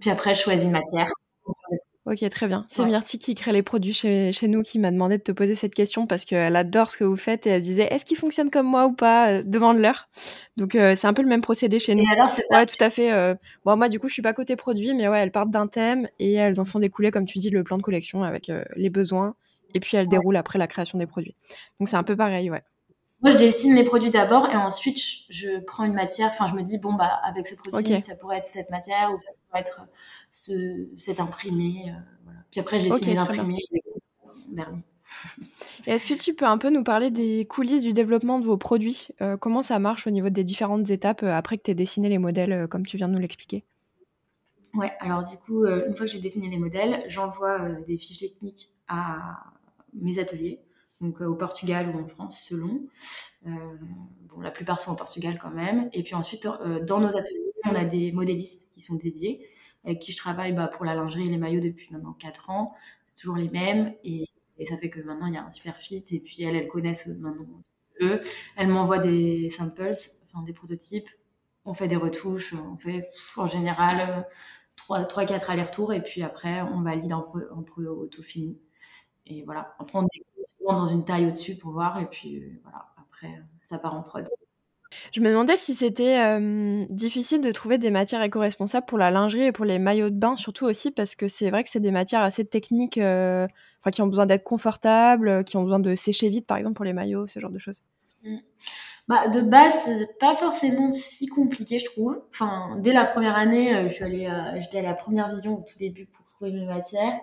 Puis 0.01 0.11
après, 0.11 0.35
je 0.35 0.41
choisis 0.43 0.65
une 0.65 0.73
matière. 0.73 1.09
Ok, 2.07 2.27
très 2.31 2.47
bien. 2.47 2.65
C'est 2.69 2.87
Myrti 2.87 3.19
qui 3.19 3.35
crée 3.35 3.53
les 3.53 3.63
produits 3.63 3.93
chez, 3.93 4.33
chez 4.33 4.49
nous 4.49 4.63
qui 4.63 4.79
m'a 4.79 4.91
demandé 4.91 5.19
de 5.19 5.23
te 5.23 5.33
poser 5.33 5.55
cette 5.55 5.75
question 5.75 6.07
parce 6.07 6.25
qu'elle 6.25 6.57
adore 6.57 6.89
ce 6.89 6.97
que 6.97 7.05
vous 7.05 7.19
faites 7.19 7.47
et 7.47 7.51
elle 7.51 7.61
disait 7.61 7.87
est-ce 7.91 8.07
qu'il 8.07 8.17
fonctionne 8.17 8.49
comme 8.49 8.67
moi 8.67 8.87
ou 8.87 8.93
pas? 8.95 9.29
Euh, 9.29 9.43
Demande-leur. 9.45 10.09
Donc 10.57 10.75
euh, 10.75 10.95
c'est 10.95 11.07
un 11.07 11.13
peu 11.13 11.21
le 11.21 11.29
même 11.29 11.43
procédé 11.43 11.79
chez 11.79 11.95
nous. 11.95 12.05
ouais, 12.51 12.65
tout 12.65 12.83
à 12.83 12.89
fait. 12.89 13.13
Euh, 13.13 13.35
bon, 13.67 13.77
moi 13.77 13.91
du 13.91 14.01
coup 14.01 14.09
je 14.09 14.15
suis 14.15 14.23
pas 14.23 14.33
côté 14.33 14.57
produit, 14.57 14.95
mais 14.95 15.07
ouais, 15.07 15.21
elles 15.21 15.33
partent 15.33 15.51
d'un 15.51 15.67
thème 15.67 16.09
et 16.19 16.33
elles 16.33 16.59
en 16.61 16.65
font 16.65 16.79
découler, 16.79 17.11
comme 17.11 17.27
tu 17.27 17.39
dis, 17.39 17.51
le 17.51 17.63
plan 17.63 17.77
de 17.77 17.83
collection 17.83 18.23
avec 18.23 18.51
les 18.77 18.89
besoins 18.89 19.35
et 19.75 19.81
puis 19.81 19.97
elles 19.97 20.09
déroulent 20.09 20.37
après 20.37 20.59
la 20.59 20.67
création 20.67 20.99
des 20.99 21.07
produits. 21.07 21.35
Donc 21.79 21.89
c'est 21.89 21.97
un 21.97 22.03
peu 22.03 22.17
pareil, 22.17 22.51
ouais. 22.51 22.63
Moi, 23.21 23.33
je 23.33 23.37
dessine 23.37 23.75
les 23.75 23.83
produits 23.83 24.11
d'abord 24.11 24.49
et 24.49 24.55
ensuite 24.55 24.99
je, 25.29 25.59
prends 25.61 25.85
une 25.85 25.95
matière. 25.95 26.29
Enfin, 26.29 26.47
je 26.47 26.55
me 26.55 26.63
dis 26.63 26.79
bon 26.79 26.93
bah 26.93 27.19
avec 27.25 27.47
ce 27.47 27.57
produit, 27.57 28.01
ça 28.01 28.15
pourrait 28.15 28.39
être 28.39 28.47
cette 28.47 28.71
matière 28.71 29.13
ou 29.13 29.19
ça 29.19 29.31
pourrait 29.49 29.61
être 29.61 29.83
ce, 30.31 30.87
cet 30.97 31.19
imprimé. 31.19 31.87
Euh, 31.89 32.01
voilà. 32.25 32.39
Puis 32.51 32.61
après, 32.61 32.79
je 32.79 32.85
dessine 32.85 33.09
les 33.09 33.19
imprimés 33.19 33.63
dernier. 34.51 34.83
Est-ce 35.87 36.07
que 36.07 36.15
tu 36.15 36.35
peux 36.35 36.45
un 36.45 36.59
peu 36.59 36.71
nous 36.71 36.85
parler 36.85 37.11
des 37.11 37.45
coulisses 37.47 37.83
du 37.83 37.93
développement 37.93 38.39
de 38.39 38.45
vos 38.45 38.57
produits? 38.57 39.09
Euh, 39.21 39.37
Comment 39.37 39.63
ça 39.63 39.79
marche 39.79 40.07
au 40.07 40.11
niveau 40.11 40.29
des 40.29 40.45
différentes 40.45 40.89
étapes 40.91 41.23
euh, 41.23 41.35
après 41.35 41.59
que 41.59 41.63
tu 41.65 41.71
aies 41.73 41.75
dessiné 41.75 42.09
les 42.09 42.19
modèles, 42.19 42.69
comme 42.69 42.87
tu 42.87 42.97
viens 42.97 43.09
de 43.09 43.15
nous 43.15 43.19
l'expliquer? 43.19 43.65
Ouais, 44.75 44.93
alors 45.01 45.25
du 45.25 45.37
coup, 45.39 45.67
une 45.67 45.97
fois 45.97 46.07
que 46.07 46.13
j'ai 46.13 46.21
dessiné 46.21 46.49
les 46.49 46.59
modèles, 46.59 47.03
j'envoie 47.09 47.59
des 47.87 47.97
fiches 47.97 48.19
techniques 48.19 48.69
à 48.87 49.17
mes 50.01 50.19
ateliers 50.19 50.63
donc 51.01 51.21
euh, 51.21 51.27
au 51.27 51.35
Portugal 51.35 51.95
ou 51.95 51.99
en 51.99 52.09
France, 52.09 52.41
selon. 52.41 52.87
Euh, 53.47 53.51
bon, 54.29 54.41
la 54.41 54.51
plupart 54.51 54.81
sont 54.81 54.93
au 54.93 54.97
Portugal 54.97 55.39
quand 55.41 55.51
même. 55.51 55.89
Et 55.93 56.03
puis 56.03 56.15
ensuite, 56.15 56.47
euh, 56.47 56.85
dans 56.85 57.01
nos 57.01 57.17
ateliers, 57.17 57.53
on 57.65 57.75
a 57.75 57.85
des 57.85 58.13
modélistes 58.13 58.69
qui 58.71 58.81
sont 58.81 58.97
dédiés, 58.97 59.49
avec 59.85 60.01
qui 60.01 60.13
je 60.13 60.17
travaille 60.17 60.53
bah, 60.53 60.69
pour 60.69 60.85
la 60.85 60.95
lingerie 60.95 61.27
et 61.27 61.31
les 61.31 61.39
maillots 61.39 61.61
depuis 61.61 61.89
maintenant 61.93 62.13
4 62.15 62.51
ans. 62.51 62.75
C'est 63.05 63.17
toujours 63.17 63.37
les 63.37 63.49
mêmes. 63.49 63.95
Et, 64.05 64.27
ça 64.69 64.77
fait 64.77 64.91
que 64.91 65.01
maintenant, 65.01 65.27
il 65.27 65.35
y 65.35 65.37
a 65.37 65.45
un 65.45 65.53
super 65.53 65.77
fit. 65.77 66.05
Et 66.11 66.19
puis, 66.19 66.43
elles, 66.43 66.57
elles 66.57 66.67
connaissent 66.67 67.07
maintenant 67.07 67.47
eux. 68.01 68.21
Elles 68.57 68.67
m'envoient 68.67 68.99
des 68.99 69.51
samples, 69.51 69.93
enfin 70.25 70.43
des 70.43 70.53
prototypes. 70.53 71.09
On 71.65 71.75
fait 71.75 71.87
des 71.87 71.97
retouches. 71.97 72.55
On 72.55 72.77
fait 72.77 73.07
en 73.37 73.47
général 73.47 74.27
3-4 74.89 75.49
allers-retours. 75.49 75.93
Et 75.93 76.03
puis 76.03 76.25
après, 76.25 76.61
on 76.63 76.83
valide 76.83 77.13
en, 77.13 77.33
en 77.53 77.65
auto 77.85 78.23
fini. 78.25 78.59
Et 79.29 79.43
voilà, 79.45 79.75
on 79.79 79.85
prend 79.85 80.03
des 80.03 80.09
souvent 80.43 80.75
dans 80.75 80.87
une 80.87 81.05
taille 81.05 81.27
au-dessus 81.27 81.57
pour 81.57 81.73
voir. 81.73 82.01
Et 82.01 82.07
puis 82.07 82.39
euh, 82.39 82.61
voilà, 82.63 82.87
après, 82.99 83.43
ça 83.63 83.79
part 83.79 83.95
en 83.95 84.03
prod. 84.03 84.25
Je 85.13 85.21
me 85.21 85.29
demandais 85.29 85.57
si 85.57 85.75
c'était 85.75 86.19
euh, 86.19 86.87
difficile 86.89 87.43
de 87.43 87.53
trouver 87.53 87.77
des 87.77 87.91
matières 87.91 88.23
éco-responsables 88.23 88.87
pour 88.87 88.97
la 88.97 89.11
lingerie 89.11 89.45
et 89.45 89.53
pour 89.53 89.67
les 89.67 89.79
maillots 89.79 90.09
de 90.09 90.17
bain, 90.17 90.35
surtout 90.35 90.65
aussi 90.65 90.91
parce 90.91 91.15
que 91.15 91.29
c'est 91.29 91.51
vrai 91.51 91.63
que 91.63 91.71
c'est 91.71 91.81
des 91.81 91.91
matières 91.91 92.23
assez 92.23 92.47
techniques, 92.47 92.97
euh, 92.97 93.47
enfin 93.81 93.91
qui 93.91 94.01
ont 94.01 94.07
besoin 94.07 94.25
d'être 94.25 94.45
confortables, 94.45 95.45
qui 95.45 95.59
ont 95.59 95.63
besoin 95.63 95.79
de 95.79 95.95
sécher 95.95 96.31
vite, 96.31 96.47
par 96.47 96.57
exemple 96.57 96.77
pour 96.77 96.87
les 96.87 96.95
maillots, 96.95 97.27
ce 97.27 97.39
genre 97.39 97.51
de 97.51 97.59
choses. 97.59 97.83
Mm. 98.25 98.39
Bah, 99.09 99.29
de 99.29 99.41
base, 99.41 99.75
c'est 99.85 100.19
pas 100.19 100.35
forcément 100.35 100.91
si 100.91 101.29
compliqué, 101.29 101.79
je 101.79 101.85
trouve. 101.87 102.21
Enfin, 102.31 102.77
dès 102.79 102.93
la 102.93 103.05
première 103.05 103.37
année, 103.37 103.89
je 103.89 103.95
suis 103.95 104.05
allée, 104.05 104.31
j'étais 104.61 104.81
à 104.81 104.83
la 104.83 104.95
première 104.95 105.31
vision 105.31 105.59
au 105.59 105.63
tout 105.63 105.79
début 105.79 106.07
pour 106.07 106.27
trouver 106.27 106.51
mes 106.51 106.67
matières. 106.67 107.19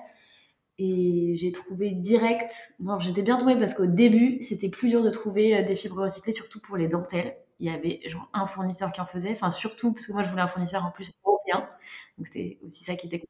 Et 0.77 1.35
j'ai 1.37 1.51
trouvé 1.51 1.91
direct. 1.91 2.51
Bon, 2.79 2.99
j'étais 2.99 3.21
bien 3.21 3.37
tombée 3.37 3.55
parce 3.55 3.73
qu'au 3.73 3.85
début, 3.85 4.41
c'était 4.41 4.69
plus 4.69 4.89
dur 4.89 5.03
de 5.03 5.09
trouver 5.09 5.55
euh, 5.57 5.63
des 5.63 5.75
fibres 5.75 6.01
recyclées, 6.03 6.33
surtout 6.33 6.59
pour 6.59 6.77
les 6.77 6.87
dentelles. 6.87 7.37
Il 7.59 7.67
y 7.71 7.73
avait 7.73 8.01
genre 8.07 8.29
un 8.33 8.45
fournisseur 8.45 8.91
qui 8.91 8.99
en 8.99 9.05
faisait. 9.05 9.31
Enfin, 9.31 9.49
surtout 9.49 9.93
parce 9.93 10.07
que 10.07 10.13
moi, 10.13 10.21
je 10.23 10.29
voulais 10.29 10.41
un 10.41 10.47
fournisseur 10.47 10.85
en 10.85 10.91
plus 10.91 11.11
européen. 11.25 11.69
Donc, 12.17 12.27
c'était 12.27 12.59
aussi 12.65 12.83
ça 12.83 12.95
qui 12.95 13.07
était 13.07 13.23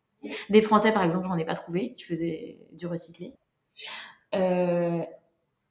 Des 0.50 0.62
Français, 0.62 0.92
par 0.94 1.04
exemple, 1.04 1.28
j'en 1.28 1.38
ai 1.38 1.46
pas 1.46 1.56
trouvé 1.56 1.92
qui 1.92 2.04
faisaient 2.04 2.58
du 2.74 2.88
recyclé. 2.88 3.34
Euh, 4.34 5.04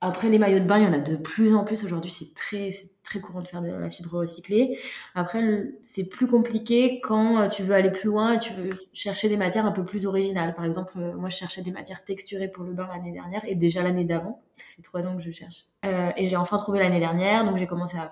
après, 0.07 0.29
les 0.29 0.39
maillots 0.39 0.59
de 0.59 0.67
bain, 0.67 0.79
il 0.79 0.85
y 0.85 0.87
en 0.87 0.93
a 0.93 0.99
de 0.99 1.17
plus 1.17 1.55
en 1.55 1.65
plus 1.65 1.83
aujourd'hui. 1.83 2.11
C'est 2.11 2.35
très, 2.35 2.69
très 3.03 3.21
courant 3.21 3.41
de 3.41 3.49
faire 3.49 3.63
de 3.63 3.69
la 3.69 3.89
fibre 3.89 4.19
recyclée. 4.19 4.79
Après, 5.15 5.41
c'est 5.81 6.11
plus 6.11 6.27
compliqué 6.27 7.01
quand 7.01 7.41
euh, 7.41 7.49
tu 7.49 7.63
veux 7.63 7.75
aller 7.75 7.91
plus 7.91 8.09
loin 8.09 8.35
et 8.35 8.39
tu 8.39 8.53
veux 8.53 8.71
chercher 8.93 9.31
des 9.31 9.39
matières 9.39 9.65
un 9.65 9.73
peu 9.73 9.83
plus 9.83 10.05
originales. 10.05 10.55
Par 10.55 10.67
exemple, 10.67 10.93
euh, 10.99 11.15
moi, 11.15 11.31
je 11.31 11.37
cherchais 11.37 11.63
des 11.63 11.71
matières 11.71 12.05
texturées 12.05 12.49
pour 12.49 12.65
le 12.65 12.75
bain 12.75 12.87
l'année 12.87 13.13
dernière 13.13 13.43
et 13.47 13.55
déjà 13.55 13.83
l'année 13.83 14.05
d'avant. 14.05 14.43
Ça 14.55 14.65
fait 14.77 14.83
trois 14.83 15.07
ans 15.07 15.17
que 15.17 15.23
je 15.23 15.31
cherche. 15.31 15.65
Euh, 15.87 16.11
et 16.19 16.29
j'ai 16.29 16.37
enfin 16.37 16.59
trouvé 16.59 16.81
l'année 16.81 17.01
dernière, 17.01 17.47
donc 17.47 17.57
j'ai 17.57 17.67
commencé 17.67 17.97
à, 17.97 18.11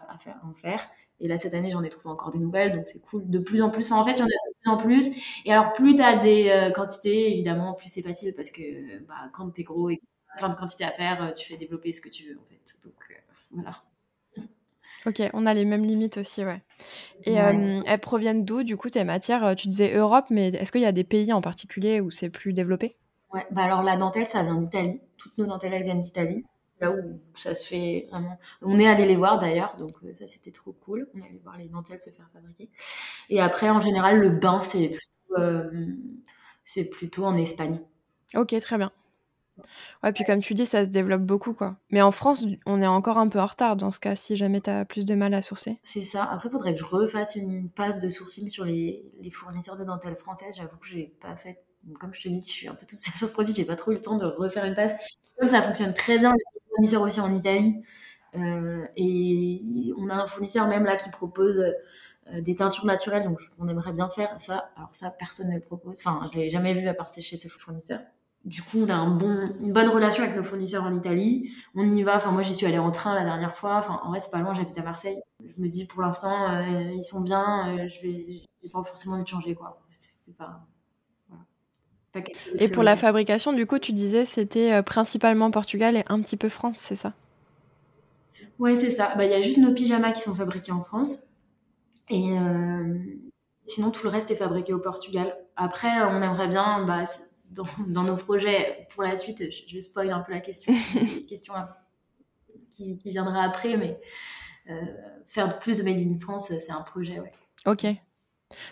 en 0.49 0.54
faire. 0.54 0.80
Et 1.20 1.28
là, 1.28 1.37
cette 1.37 1.52
année, 1.52 1.70
j'en 1.70 1.82
ai 1.82 1.90
trouvé 1.90 2.11
encore 2.11 2.30
des 2.30 2.38
nouvelles, 2.38 2.72
donc 2.72 2.87
c'est 2.87 3.02
cool. 3.02 3.28
De 3.28 3.38
plus 3.38 3.61
en 3.61 3.68
plus, 3.68 3.92
en 3.92 4.02
fait, 4.02 4.12
il 4.12 4.18
y 4.18 4.22
en 4.22 4.25
a 4.25 4.28
de 4.28 4.54
plus 4.62 4.70
en 4.70 4.76
plus. 4.78 5.42
Et 5.44 5.52
alors, 5.52 5.75
plus 5.75 5.94
tu 5.94 6.02
as 6.02 6.16
des 6.16 6.72
quantités, 6.75 7.32
évidemment, 7.32 7.75
plus 7.75 7.88
c'est 7.88 8.02
facile 8.02 8.32
parce 8.34 8.50
que 8.50 8.99
bah, 9.06 9.28
quand 9.32 9.50
tu 9.50 9.61
es 9.61 9.64
gros 9.64 9.90
et 9.90 10.00
plein 10.36 10.48
de 10.48 10.54
quantités 10.54 10.84
à 10.84 10.90
faire, 10.90 11.22
euh, 11.22 11.32
tu 11.32 11.46
fais 11.46 11.56
développer 11.56 11.92
ce 11.92 12.00
que 12.00 12.08
tu 12.08 12.28
veux 12.28 12.38
en 12.38 12.44
fait. 12.44 12.60
Donc 12.84 12.94
euh, 13.10 13.14
voilà. 13.50 13.82
Ok, 15.04 15.20
on 15.32 15.46
a 15.46 15.54
les 15.54 15.64
mêmes 15.64 15.84
limites 15.84 16.16
aussi, 16.16 16.44
ouais. 16.44 16.62
Et 17.24 17.40
euh, 17.40 17.80
elles 17.86 18.00
proviennent 18.00 18.44
d'où, 18.44 18.62
du 18.62 18.76
coup, 18.76 18.88
tes 18.88 19.02
matières? 19.02 19.56
Tu 19.56 19.66
disais 19.66 19.94
Europe, 19.94 20.26
mais 20.30 20.48
est-ce 20.48 20.70
qu'il 20.70 20.80
y 20.80 20.86
a 20.86 20.92
des 20.92 21.02
pays 21.04 21.32
en 21.32 21.40
particulier 21.40 22.00
où 22.00 22.10
c'est 22.10 22.30
plus 22.30 22.52
développé? 22.52 22.96
Ouais, 23.32 23.44
bah 23.50 23.64
alors 23.64 23.82
la 23.82 23.96
dentelle, 23.96 24.26
ça 24.26 24.42
vient 24.44 24.54
d'Italie. 24.54 25.00
Toutes 25.16 25.36
nos 25.38 25.46
dentelles, 25.46 25.72
elles 25.72 25.82
viennent 25.82 26.00
d'Italie. 26.00 26.44
Là 26.80 26.92
où 26.92 27.20
ça 27.34 27.54
se 27.54 27.66
fait 27.66 28.06
vraiment. 28.10 28.38
On 28.60 28.78
est 28.78 28.86
allé 28.86 29.06
les 29.06 29.16
voir 29.16 29.38
d'ailleurs, 29.38 29.76
donc 29.76 29.96
ça 30.14 30.26
c'était 30.26 30.50
trop 30.50 30.72
cool. 30.72 31.08
On 31.14 31.18
est 31.18 31.28
allé 31.28 31.40
voir 31.42 31.56
les 31.56 31.68
dentelles 31.68 32.00
se 32.00 32.10
faire 32.10 32.28
fabriquer. 32.32 32.70
Et 33.28 33.40
après, 33.40 33.70
en 33.70 33.80
général, 33.80 34.18
le 34.18 34.30
bain, 34.30 34.60
c'est 34.60 34.88
plutôt, 34.88 35.42
c'est 36.64 36.84
plutôt 36.84 37.24
en 37.24 37.36
Espagne. 37.36 37.80
Ok, 38.34 38.56
très 38.60 38.78
bien. 38.78 38.92
Ouais, 40.02 40.12
puis 40.12 40.25
comme 40.25 40.40
tu 40.40 40.54
dis, 40.54 40.66
ça 40.66 40.85
se 40.85 40.90
développe 40.90 41.23
beaucoup, 41.23 41.52
quoi. 41.52 41.76
Mais 41.90 42.02
en 42.02 42.11
France, 42.11 42.47
on 42.66 42.82
est 42.82 42.87
encore 42.87 43.18
un 43.18 43.28
peu 43.28 43.40
en 43.40 43.47
retard 43.47 43.76
dans 43.76 43.90
ce 43.90 44.00
cas, 44.00 44.16
si 44.16 44.37
jamais 44.37 44.61
tu 44.61 44.71
as 44.71 44.85
plus 44.85 45.04
de 45.04 45.14
mal 45.14 45.35
à 45.35 45.42
sourcer. 45.42 45.78
C'est 45.85 46.02
ça. 46.02 46.25
Après, 46.25 46.49
il 46.49 46.52
faudrait 46.52 46.75
que 46.75 46.80
je 46.80 46.85
refasse 46.85 47.37
une 47.37 47.68
passe 47.68 47.99
de 47.99 48.09
sourcing 48.09 48.49
sur 48.49 48.64
les, 48.64 49.04
les 49.21 49.30
fournisseurs 49.30 49.76
de 49.76 49.85
dentelle 49.85 50.16
françaises. 50.16 50.54
J'avoue 50.56 50.76
que 50.78 50.87
je 50.87 50.97
n'ai 50.97 51.12
pas 51.21 51.37
fait. 51.37 51.62
Comme 51.99 52.14
je 52.14 52.23
te 52.23 52.28
dis, 52.28 52.40
je 52.40 52.52
suis 52.52 52.68
un 52.68 52.75
peu 52.75 52.87
toute 52.87 52.99
seule 52.99 53.14
sur 53.14 53.26
le 53.26 53.32
produit, 53.32 53.54
j'ai 53.54 53.64
pas 53.64 53.76
trop 53.76 53.90
eu 53.90 53.94
le 53.94 54.00
temps 54.00 54.16
de 54.16 54.25
refaire 54.25 54.64
une 54.64 54.75
passe. 54.75 54.92
Comme 55.38 55.49
ça 55.49 55.62
fonctionne 55.62 55.92
très 55.94 56.18
bien, 56.18 56.32
les 56.32 56.61
fournisseurs 56.71 57.02
aussi 57.02 57.21
en 57.21 57.35
Italie. 57.35 57.82
Euh, 58.35 58.87
et 58.97 59.92
on 59.99 60.09
a 60.09 60.14
un 60.14 60.26
fournisseur 60.26 60.66
même 60.68 60.85
là 60.85 60.97
qui 60.97 61.11
propose 61.11 61.59
euh, 61.59 62.40
des 62.40 62.54
teintures 62.54 62.87
naturelles, 62.87 63.25
donc 63.25 63.40
ce 63.40 63.50
qu'on 63.50 63.68
aimerait 63.68 63.92
bien 63.92 64.09
faire, 64.09 64.40
ça, 64.40 64.71
alors 64.76 64.90
ça, 64.92 65.11
personne 65.11 65.50
ne 65.50 65.56
le 65.56 65.61
propose. 65.61 65.99
Enfin, 65.99 66.30
je 66.32 66.38
l'ai 66.38 66.50
jamais 66.50 66.73
vu 66.73 66.87
à 66.88 66.94
part 66.94 67.09
chez 67.12 67.37
ce 67.37 67.49
fournisseur 67.49 68.00
du 68.44 68.61
coup, 68.62 68.78
on 68.82 68.88
a 68.88 68.94
un 68.94 69.11
bon, 69.11 69.54
une 69.61 69.72
bonne 69.72 69.88
relation 69.88 70.25
avec 70.25 70.37
nos 70.37 70.42
fournisseurs 70.42 70.84
en 70.84 70.96
Italie. 70.96 71.52
On 71.75 71.88
y 71.94 72.02
va. 72.02 72.16
Enfin, 72.16 72.32
moi, 72.32 72.42
j'y 72.42 72.54
suis 72.54 72.66
allée 72.66 72.78
en 72.78 72.90
train 72.90 73.14
la 73.14 73.25
dernière 73.25 73.56
fois. 73.56 73.76
Enfin, 73.76 74.00
en 74.02 74.11
vrai, 74.11 74.18
c'est 74.18 74.30
pas 74.30 74.40
loin. 74.40 74.52
J'habite 74.52 74.76
à 74.78 74.82
Marseille. 74.82 75.20
Je 75.40 75.62
me 75.62 75.68
dis, 75.68 75.87
pour 75.87 76.02
l'instant, 76.02 76.50
euh, 76.50 76.90
ils 76.92 77.04
sont 77.04 77.20
bien. 77.20 77.68
Euh, 77.68 77.87
je 77.87 78.00
vais, 78.02 78.42
j'ai 78.62 78.68
pas 78.70 78.82
forcément 78.82 79.14
envie 79.14 79.22
de 79.22 79.28
changer, 79.28 79.54
quoi. 79.54 79.80
C'est 79.88 80.37
pas. 80.37 80.66
Voilà. 81.28 82.26
et 82.58 82.68
pour 82.68 82.82
la 82.82 82.96
fabrication, 82.96 83.52
du 83.52 83.66
coup, 83.66 83.78
tu 83.78 83.92
disais, 83.92 84.25
c'était 84.25 84.72
euh, 84.72 84.82
principalement 84.82 85.50
Portugal 85.52 85.96
et 85.96 86.04
un 86.08 86.20
petit 86.20 86.37
peu 86.37 86.49
France, 86.49 86.78
c'est 86.78 86.96
ça? 86.96 87.12
Ouais, 88.58 88.75
c'est 88.75 88.90
ça. 88.90 89.14
Bah, 89.16 89.25
il 89.25 89.30
y 89.30 89.34
a 89.34 89.40
juste 89.40 89.58
nos 89.58 89.72
pyjamas 89.72 90.12
qui 90.12 90.22
sont 90.22 90.34
fabriqués 90.34 90.72
en 90.72 90.82
France. 90.82 91.28
Et 92.11 92.37
sinon, 93.64 93.90
tout 93.90 94.04
le 94.04 94.11
reste 94.11 94.30
est 94.30 94.37
fabriqué 94.37 94.75
au 94.75 94.78
Portugal. 94.78 95.34
Après, 95.56 96.02
on 96.02 96.20
aimerait 96.20 96.49
bien, 96.49 96.84
bah, 96.84 97.04
dans, 97.52 98.02
nos 98.02 98.16
projets 98.16 98.88
pour 98.90 99.02
la 99.02 99.16
suite, 99.16 99.42
je, 99.50 99.80
spoil 99.80 100.11
un 100.11 100.21
peu 100.21 100.32
la 100.32 100.40
question, 100.40 100.75
question 101.28 101.54
qui, 102.71 102.97
qui, 102.97 103.11
viendra 103.11 103.42
après, 103.42 103.76
mais 103.76 104.00
euh, 104.71 104.75
faire 105.26 105.59
plus 105.59 105.76
de 105.76 105.82
Made 105.82 106.00
in 106.00 106.18
France, 106.18 106.49
c'est 106.49 106.73
un 106.73 106.82
projet, 106.82 107.21
ouais. 107.21 107.32
Ok. 107.66 107.87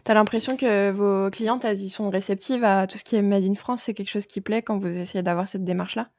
Tu 0.04 0.10
as 0.10 0.14
l'impression 0.14 0.56
que 0.56 0.90
vos 0.90 1.30
clientes, 1.30 1.64
elles 1.64 1.80
y 1.80 1.88
sont 1.88 2.10
réceptives 2.10 2.64
à 2.64 2.86
tout 2.86 2.98
ce 2.98 3.04
qui 3.04 3.16
est 3.16 3.22
Made 3.22 3.44
in 3.44 3.54
France? 3.54 3.82
C'est 3.82 3.94
quelque 3.94 4.10
chose 4.10 4.26
qui 4.26 4.40
plaît 4.40 4.62
quand 4.62 4.78
vous 4.78 4.88
essayez 4.88 5.22
d'avoir 5.22 5.48
cette 5.48 5.64
démarche-là? 5.64 6.10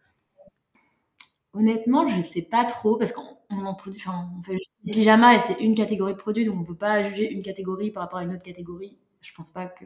Honnêtement, 1.53 2.07
je 2.07 2.21
sais 2.21 2.41
pas 2.41 2.63
trop 2.63 2.95
parce 2.95 3.11
qu'on 3.11 3.23
en 3.49 3.75
produit, 3.75 4.01
enfin, 4.05 4.25
on 4.39 4.41
fait 4.41 4.53
juste 4.53 4.79
des 4.85 4.93
pyjamas 4.93 5.35
et 5.35 5.39
c'est 5.39 5.59
une 5.59 5.75
catégorie 5.75 6.13
de 6.13 6.17
produits, 6.17 6.45
donc 6.45 6.55
on 6.57 6.63
peut 6.63 6.75
pas 6.75 7.03
juger 7.03 7.31
une 7.31 7.41
catégorie 7.41 7.91
par 7.91 8.03
rapport 8.03 8.19
à 8.19 8.23
une 8.23 8.33
autre 8.33 8.43
catégorie. 8.43 8.97
Je 9.19 9.33
pense 9.33 9.51
pas 9.51 9.65
que 9.65 9.85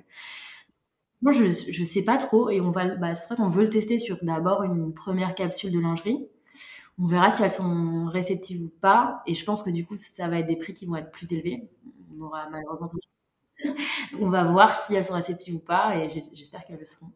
moi, 1.21 1.31
je, 1.31 1.45
je 1.49 1.83
sais 1.83 2.03
pas 2.03 2.17
trop 2.17 2.49
et 2.49 2.61
on 2.61 2.71
va, 2.71 2.95
bah, 2.95 3.13
c'est 3.13 3.21
pour 3.21 3.29
ça 3.29 3.35
qu'on 3.35 3.47
veut 3.47 3.63
le 3.63 3.69
tester 3.69 3.97
sur 3.97 4.17
d'abord 4.21 4.63
une 4.63 4.93
première 4.93 5.35
capsule 5.35 5.71
de 5.71 5.79
lingerie. 5.79 6.27
On 6.99 7.07
verra 7.07 7.31
si 7.31 7.43
elles 7.43 7.51
sont 7.51 8.05
réceptives 8.05 8.61
ou 8.63 8.71
pas. 8.81 9.21
Et 9.27 9.33
je 9.33 9.43
pense 9.43 9.63
que 9.63 9.69
du 9.69 9.85
coup, 9.85 9.95
ça 9.95 10.27
va 10.27 10.39
être 10.39 10.47
des 10.47 10.55
prix 10.55 10.73
qui 10.73 10.85
vont 10.85 10.95
être 10.95 11.11
plus 11.11 11.33
élevés. 11.33 11.67
On 12.17 12.21
aura 12.21 12.49
malheureusement 12.49 12.89
on 14.19 14.29
va 14.29 14.45
voir 14.45 14.75
si 14.75 14.95
elles 14.95 15.03
sont 15.03 15.13
réceptives 15.13 15.55
ou 15.55 15.59
pas, 15.59 15.95
et 15.95 16.09
j'espère 16.09 16.65
qu'elles 16.65 16.79
le 16.79 16.85
seront. 16.85 17.11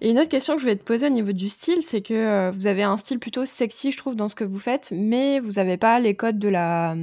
Et 0.00 0.10
une 0.10 0.18
autre 0.18 0.28
question 0.28 0.54
que 0.54 0.60
je 0.60 0.64
voulais 0.64 0.76
te 0.76 0.84
poser 0.84 1.06
au 1.06 1.10
niveau 1.10 1.32
du 1.32 1.48
style, 1.48 1.82
c'est 1.82 2.02
que 2.02 2.14
euh, 2.14 2.50
vous 2.50 2.66
avez 2.66 2.82
un 2.82 2.96
style 2.96 3.18
plutôt 3.18 3.44
sexy, 3.44 3.90
je 3.90 3.96
trouve, 3.96 4.14
dans 4.14 4.28
ce 4.28 4.34
que 4.34 4.44
vous 4.44 4.58
faites, 4.58 4.92
mais 4.94 5.40
vous 5.40 5.52
n'avez 5.52 5.76
pas 5.76 5.98
les 5.98 6.14
codes 6.14 6.38
de 6.38 6.48
la, 6.48 6.96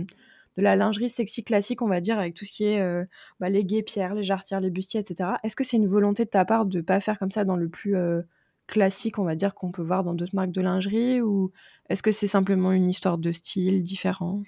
de 0.58 0.64
la 0.64 0.76
lingerie 0.76 1.10
sexy 1.10 1.44
classique, 1.44 1.82
on 1.82 1.88
va 1.88 2.02
dire, 2.02 2.20
avec 2.20 2.34
tout 2.34 2.46
ce 2.46 2.52
qui 2.52 2.66
est 2.66 2.80
euh, 2.80 3.06
bah, 3.40 3.50
les 3.50 3.64
guépières, 3.64 4.14
les 4.14 4.24
jarretières, 4.24 4.60
les 4.60 4.70
bustiers, 4.70 5.00
etc. 5.00 5.32
Est-ce 5.44 5.56
que 5.56 5.64
c'est 5.64 5.78
une 5.78 5.88
volonté 5.88 6.26
de 6.26 6.30
ta 6.30 6.46
part 6.46 6.66
de 6.66 6.78
ne 6.78 6.84
pas 6.84 7.00
faire 7.00 7.20
comme 7.20 7.32
ça 7.32 7.46
dans 7.46 7.56
le 7.56 7.70
plus 7.70 7.96
euh, 7.96 8.22
classique, 8.68 9.20
on 9.20 9.24
va 9.24 9.36
dire, 9.36 9.56
qu'on 9.56 9.72
peut 9.72 9.82
voir 9.82 10.04
dans 10.04 10.14
d'autres 10.14 10.36
marques 10.36 10.52
de 10.52 10.62
lingerie, 10.62 11.22
ou 11.22 11.52
est-ce 11.90 12.04
que 12.04 12.12
c'est 12.12 12.28
simplement 12.28 12.72
une 12.72 12.90
histoire 12.90 13.18
de 13.18 13.32
style 13.32 13.84
différent? 13.84 14.42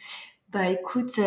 Bah 0.50 0.69
écoute, 0.69 1.19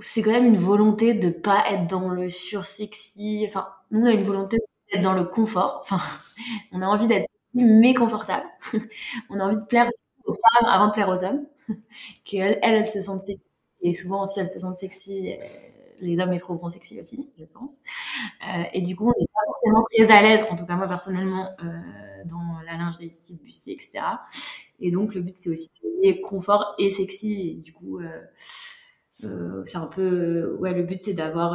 c'est 0.00 0.22
quand 0.22 0.30
même 0.30 0.46
une 0.46 0.56
volonté 0.56 1.14
de 1.14 1.30
pas 1.30 1.64
être 1.70 1.86
dans 1.86 2.08
le 2.08 2.28
sursexy. 2.28 3.44
Enfin, 3.46 3.68
nous, 3.90 4.00
on 4.00 4.06
a 4.06 4.12
une 4.12 4.24
volonté 4.24 4.58
d'être 4.92 5.02
dans 5.02 5.12
le 5.12 5.24
confort. 5.24 5.80
Enfin, 5.82 6.00
on 6.72 6.82
a 6.82 6.86
envie 6.86 7.06
d'être 7.06 7.26
sexy 7.30 7.64
mais 7.64 7.94
confortable. 7.94 8.46
on 9.30 9.38
a 9.40 9.44
envie 9.44 9.56
de 9.56 9.66
plaire 9.66 9.88
aux 10.24 10.32
femmes 10.32 10.68
avant 10.68 10.88
de 10.88 10.92
plaire 10.92 11.08
aux 11.08 11.24
hommes. 11.24 11.46
Qu'elles, 12.24 12.58
elles, 12.62 12.86
se 12.86 13.02
sentent 13.02 13.20
sexy. 13.20 13.51
Et 13.82 13.92
souvent, 13.92 14.24
si 14.26 14.40
elles 14.40 14.48
se 14.48 14.60
sentent 14.60 14.78
sexy, 14.78 15.34
les 16.02 16.18
hommes 16.18 16.32
les 16.32 16.38
trouveront 16.38 16.68
sexy 16.68 17.00
aussi, 17.00 17.30
je 17.38 17.44
pense. 17.44 17.76
Euh, 18.46 18.64
et 18.72 18.82
du 18.82 18.96
coup, 18.96 19.04
on 19.06 19.20
n'est 19.20 19.26
pas 19.26 19.40
forcément 19.46 19.84
très 19.84 20.10
à 20.10 20.22
l'aise, 20.22 20.44
en 20.50 20.56
tout 20.56 20.66
cas 20.66 20.76
moi 20.76 20.88
personnellement, 20.88 21.48
euh, 21.62 22.24
dans 22.26 22.60
la 22.66 22.76
lingerie 22.76 23.12
style 23.12 23.38
bustier, 23.38 23.74
etc. 23.74 24.04
Et 24.80 24.90
donc, 24.90 25.14
le 25.14 25.22
but, 25.22 25.36
c'est 25.36 25.50
aussi 25.50 25.70
de 25.82 26.20
confort 26.22 26.74
et 26.78 26.90
sexy. 26.90 27.50
Et 27.50 27.54
du 27.54 27.72
coup, 27.72 28.00
euh, 28.00 29.64
c'est 29.66 29.78
un 29.78 29.86
peu, 29.86 30.56
ouais, 30.58 30.74
le 30.74 30.82
but 30.82 31.02
c'est 31.02 31.14
d'avoir 31.14 31.54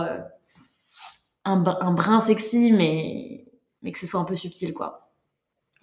un, 1.43 1.63
un, 1.65 1.91
brin 1.93 2.22
sexy, 2.22 2.72
mais, 2.72 3.46
mais 3.81 3.91
que 3.91 4.00
ce 4.00 4.07
soit 4.07 4.19
un 4.19 4.25
peu 4.25 4.36
subtil, 4.36 4.74
quoi. 4.74 5.12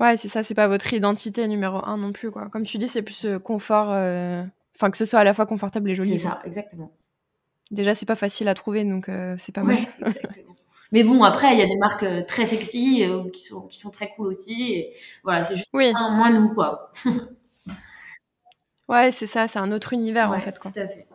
Ouais, 0.00 0.16
c'est 0.16 0.28
ça, 0.28 0.42
c'est 0.42 0.54
pas 0.54 0.66
votre 0.66 0.92
identité 0.92 1.46
numéro 1.46 1.84
un 1.84 1.98
non 1.98 2.12
plus, 2.12 2.30
quoi. 2.30 2.48
Comme 2.48 2.64
tu 2.64 2.78
dis, 2.78 2.88
c'est 2.88 3.02
plus 3.02 3.26
confort, 3.44 3.94
enfin 4.76 4.90
que 4.90 4.96
ce 4.96 5.04
soit 5.04 5.20
à 5.20 5.24
la 5.24 5.34
fois 5.34 5.46
confortable 5.46 5.90
et 5.90 5.94
joli. 5.94 6.18
C'est 6.18 6.28
ça, 6.28 6.40
exactement. 6.44 6.92
Déjà, 7.70 7.94
c'est 7.94 8.06
pas 8.06 8.16
facile 8.16 8.48
à 8.48 8.54
trouver, 8.54 8.84
donc 8.84 9.10
c'est 9.38 9.54
pas 9.54 9.62
mal. 9.62 9.78
exactement. 10.00 10.54
Mais 10.92 11.02
bon, 11.02 11.22
après, 11.24 11.52
il 11.52 11.58
y 11.58 11.62
a 11.62 11.66
des 11.66 11.76
marques 11.76 12.06
très 12.26 12.44
sexy 12.44 13.04
qui, 13.32 13.42
sont, 13.42 13.62
qui 13.66 13.78
sont 13.80 13.90
très 13.90 14.12
cool 14.14 14.28
aussi. 14.28 14.72
Et 14.74 14.94
voilà, 15.24 15.42
c'est 15.42 15.56
juste 15.56 15.70
oui. 15.72 15.92
moins 15.92 16.30
nous, 16.30 16.54
quoi. 16.54 16.92
ouais, 18.88 19.10
c'est 19.10 19.26
ça, 19.26 19.48
c'est 19.48 19.58
un 19.58 19.72
autre 19.72 19.92
univers, 19.92 20.30
en 20.30 20.38
fait. 20.38 20.58
Quoi. 20.58 20.70
Tout 20.70 20.78
à 20.78 20.86
fait. 20.86 21.06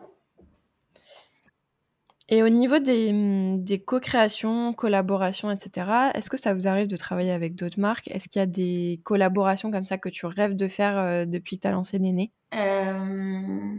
Et 2.32 2.44
au 2.44 2.48
niveau 2.48 2.78
des, 2.78 3.12
des 3.58 3.82
co-créations, 3.82 4.72
collaborations, 4.72 5.50
etc., 5.50 6.12
est-ce 6.14 6.30
que 6.30 6.36
ça 6.36 6.54
vous 6.54 6.68
arrive 6.68 6.86
de 6.86 6.96
travailler 6.96 7.32
avec 7.32 7.56
d'autres 7.56 7.80
marques? 7.80 8.08
Est-ce 8.08 8.28
qu'il 8.28 8.38
y 8.38 8.42
a 8.42 8.46
des 8.46 9.00
collaborations 9.02 9.72
comme 9.72 9.84
ça 9.84 9.98
que 9.98 10.08
tu 10.08 10.26
rêves 10.26 10.54
de 10.54 10.68
faire 10.68 10.96
euh, 10.96 11.24
depuis 11.26 11.56
que 11.56 11.62
tu 11.62 11.68
as 11.68 11.72
lancé 11.72 11.98
Néné? 11.98 12.30
Euh... 12.54 13.74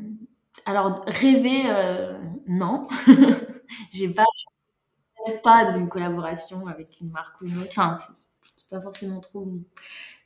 Alors, 0.65 1.01
rêver, 1.07 1.61
euh, 1.67 2.19
non. 2.45 2.87
J'ai 3.91 4.13
pas, 4.13 4.25
pas 5.43 5.71
d'une 5.71 5.87
collaboration 5.87 6.67
avec 6.67 6.99
une 6.99 7.09
marque 7.09 7.39
ou 7.41 7.45
une 7.45 7.57
autre. 7.57 7.69
Enfin, 7.69 7.95
c'est 7.95 8.67
pas 8.69 8.81
forcément 8.81 9.21
trop 9.21 9.47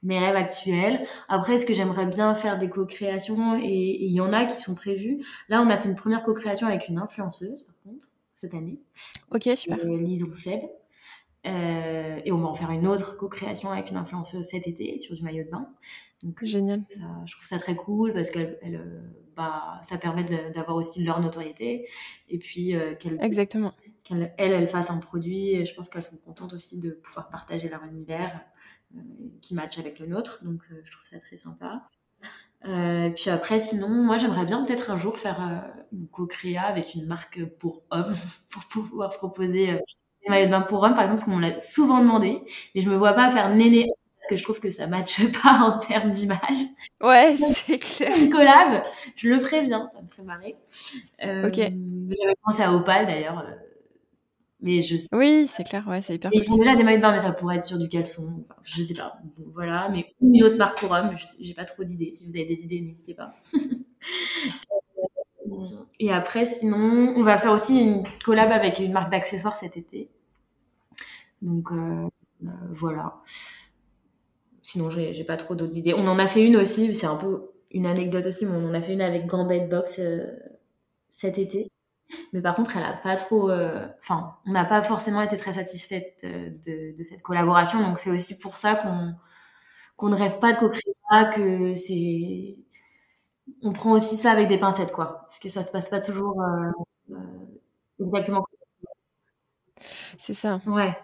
mes 0.02 0.20
rêves 0.20 0.36
actuels. 0.36 1.06
Après, 1.30 1.54
est-ce 1.54 1.66
que 1.66 1.76
j'aimerais 1.76 2.08
bien 2.08 2.34
faire 2.34 2.58
des 2.58 2.70
co-créations? 2.70 3.56
Et 3.56 4.04
il 4.04 4.14
y 4.14 4.22
en 4.22 4.34
a 4.34 4.46
qui 4.46 4.60
sont 4.60 4.74
prévues. 4.74 5.24
Là, 5.48 5.62
on 5.62 5.70
a 5.70 5.78
fait 5.78 5.90
une 5.90 5.96
première 5.96 6.24
co-création 6.24 6.68
avec 6.68 6.88
une 6.90 6.98
influenceuse, 6.98 7.68
cette 8.36 8.54
année. 8.54 8.80
Ok, 9.32 9.50
super. 9.56 9.80
Euh, 9.80 9.98
Lison 9.98 10.32
Seb. 10.34 10.62
Euh, 11.46 12.20
et 12.26 12.32
on 12.32 12.40
va 12.40 12.48
en 12.48 12.56
faire 12.56 12.72
une 12.72 12.88
autre 12.88 13.18
co-création 13.18 13.72
avec 13.72 13.92
une 13.92 13.98
influenceuse 13.98 14.46
cet 14.48 14.68
été 14.68 14.98
sur 14.98 15.16
du 15.16 15.24
maillot 15.24 15.44
de 15.44 15.50
bain. 15.50 15.70
Donc, 16.24 16.44
Génial. 16.44 16.84
Ça, 16.90 17.04
je 17.26 17.36
trouve 17.36 17.46
ça 17.46 17.60
très 17.60 17.76
cool 17.76 18.14
parce 18.14 18.32
que 18.32 18.58
elle, 18.62 18.76
euh, 18.76 19.02
bah, 19.36 19.80
ça 19.84 19.98
permet 19.98 20.24
d'avoir 20.24 20.76
aussi 20.76 21.04
leur 21.04 21.22
notoriété. 21.22 21.88
Et 22.30 22.40
puis, 22.40 22.76
euh, 22.76 22.96
qu'elle, 22.96 23.18
Exactement. 23.22 23.74
Qu'elle, 24.04 24.34
elle, 24.38 24.54
elle 24.54 24.68
fasse 24.68 24.90
un 24.90 24.98
produit. 24.98 25.52
Et 25.52 25.66
je 25.66 25.76
pense 25.76 25.88
qu'elles 25.88 26.04
sont 26.04 26.18
contentes 26.18 26.54
aussi 26.54 26.80
de 26.80 26.92
pouvoir 26.92 27.30
partager 27.30 27.70
leur 27.70 27.84
univers 27.84 28.42
euh, 28.96 29.00
qui 29.42 29.54
match 29.54 29.78
avec 29.78 30.00
le 30.00 30.08
nôtre. 30.08 30.44
Donc, 30.44 30.62
je 30.84 30.92
trouve 30.92 31.06
ça 31.06 31.20
très 31.20 31.38
sympa. 31.38 31.88
Euh, 32.68 33.10
puis 33.10 33.30
après, 33.30 33.60
sinon, 33.60 33.90
moi, 33.90 34.18
j'aimerais 34.18 34.46
bien 34.46 34.64
peut-être 34.64 34.92
un 34.92 34.98
jour 34.98 35.20
faire 35.20 35.42
euh, 35.42 35.84
une 35.94 36.08
co-créa 36.08 36.64
avec 36.64 36.96
une 36.96 37.06
marque 37.06 37.44
pour 37.60 37.84
hommes, 37.92 38.14
pour 38.50 38.66
pouvoir 38.66 39.12
proposer 39.12 39.72
euh, 39.72 39.80
des 40.24 40.30
maillots 40.30 40.48
de 40.48 40.52
bain 40.52 40.62
pour 40.62 40.84
hommes, 40.84 40.94
par 40.94 41.04
exemple, 41.04 41.22
parce 41.22 41.30
qu'on 41.30 41.38
me 41.38 41.42
l'a 41.42 41.60
souvent 41.60 42.00
demandé, 42.00 42.42
mais 42.74 42.82
je 42.82 42.90
me 42.90 42.96
vois 42.96 43.14
pas 43.14 43.30
faire 43.30 43.54
néné 43.54 43.86
parce 44.18 44.30
que 44.30 44.38
je 44.38 44.44
trouve 44.44 44.60
que 44.60 44.72
ça 44.72 44.88
matche 44.88 45.22
pas 45.44 45.60
en 45.62 45.78
termes 45.78 46.10
d'image. 46.10 46.58
Ouais, 47.02 47.36
c'est 47.38 47.78
clair. 47.78 48.18
Une 48.18 48.30
collab, 48.30 48.84
je 49.16 49.30
le 49.30 49.40
ferais 49.40 49.64
bien, 49.64 49.88
ça 49.94 50.02
me 50.02 50.08
ferait 50.08 50.24
marrer. 50.24 50.56
ok. 51.46 51.56
J'avais 51.58 52.36
pensé 52.44 52.64
à 52.64 52.74
Opal 52.74 53.06
d'ailleurs, 53.06 53.46
mais 54.62 54.82
je 54.82 54.96
sais. 54.96 55.16
Oui, 55.16 55.48
c'est 55.48 55.64
clair, 55.64 55.86
ouais, 55.88 56.02
c'est 56.02 56.16
hyper 56.16 56.32
Ils 56.34 56.44
font 56.44 56.58
déjà 56.58 56.76
des 56.76 56.84
maillots 56.84 56.98
de 56.98 57.02
bain, 57.02 57.12
mais 57.12 57.20
ça 57.20 57.32
pourrait 57.32 57.58
être 57.58 57.64
sur 57.64 57.78
du 57.78 57.90
caleçon. 57.90 58.46
Enfin, 58.50 58.62
je 58.64 58.82
sais 58.82 58.94
pas. 58.94 59.18
voilà, 59.54 59.90
mais 59.90 60.14
une 60.22 60.44
autre 60.44 60.58
marque 60.58 60.80
pour 60.80 60.92
hommes, 60.92 61.16
j'ai 61.40 61.54
pas 61.54 61.66
trop 61.66 61.84
d'idées. 61.84 62.14
Si 62.14 62.26
vous 62.26 62.36
avez 62.36 62.46
des 62.46 62.64
idées, 62.64 62.82
n'hésitez 62.82 63.14
pas. 63.14 63.32
Et 66.00 66.12
après, 66.12 66.46
sinon, 66.46 67.14
on 67.16 67.24
va 67.24 67.38
faire 67.38 67.52
aussi 67.52 67.80
une 67.80 68.04
collab 68.24 68.52
avec 68.52 68.80
une 68.80 68.92
marque 68.92 69.12
d'accessoires 69.12 69.56
cet 69.56 69.78
été. 69.78 70.10
Donc 71.42 71.72
euh, 71.72 72.08
euh, 72.44 72.48
voilà. 72.72 73.22
Sinon, 74.62 74.90
j'ai 74.90 75.24
pas 75.24 75.38
trop 75.38 75.56
d'autres 75.56 75.78
idées. 75.78 75.94
On 75.94 76.08
en 76.08 76.18
a 76.18 76.28
fait 76.28 76.44
une 76.44 76.58
aussi, 76.58 76.94
c'est 76.96 77.06
un 77.06 77.16
peu 77.16 77.52
une 77.72 77.86
anecdote 77.86 78.26
aussi, 78.26 78.46
mais 78.46 78.56
on 78.56 78.66
en 78.70 78.74
a 78.74 78.82
fait 78.82 78.94
une 78.94 79.02
avec 79.02 79.28
Gambit 79.28 79.68
Box 79.70 80.00
euh, 80.00 80.26
cet 81.08 81.38
été. 81.38 81.70
Mais 82.34 82.42
par 82.42 82.56
contre, 82.56 82.78
elle 82.78 82.84
a 82.84 82.94
pas 82.94 83.16
trop. 83.16 83.50
Euh, 83.50 83.88
enfin, 84.00 84.38
on 84.46 84.52
n'a 84.52 84.66
pas 84.66 84.82
forcément 84.84 85.22
été 85.22 85.38
très 85.38 85.54
satisfaite 85.54 86.22
euh, 86.24 86.50
de, 86.68 86.98
de 86.98 87.04
cette 87.04 87.22
collaboration. 87.24 87.82
Donc, 87.82 88.00
c'est 88.00 88.12
aussi 88.12 88.38
pour 88.38 88.58
ça 88.58 88.76
qu'on 88.76 89.16
qu'on 89.98 90.10
ne 90.10 90.16
rêve 90.16 90.40
pas 90.40 90.54
de 90.54 90.60
co-créa, 90.60 91.26
que 91.36 91.76
c'est. 91.76 92.58
On 93.64 93.74
prend 93.74 93.92
aussi 93.92 94.18
ça 94.18 94.32
avec 94.32 94.48
des 94.48 94.58
pincettes, 94.58 94.92
quoi. 94.94 95.20
Parce 95.22 95.40
que 95.40 95.50
ça 95.50 95.64
se 95.64 95.72
passe 95.72 95.90
pas 95.90 96.00
toujours 96.02 96.42
euh, 96.42 96.72
exactement. 98.00 98.46
C'est 100.18 100.34
ça. 100.34 100.62
Ouais. 100.66 100.96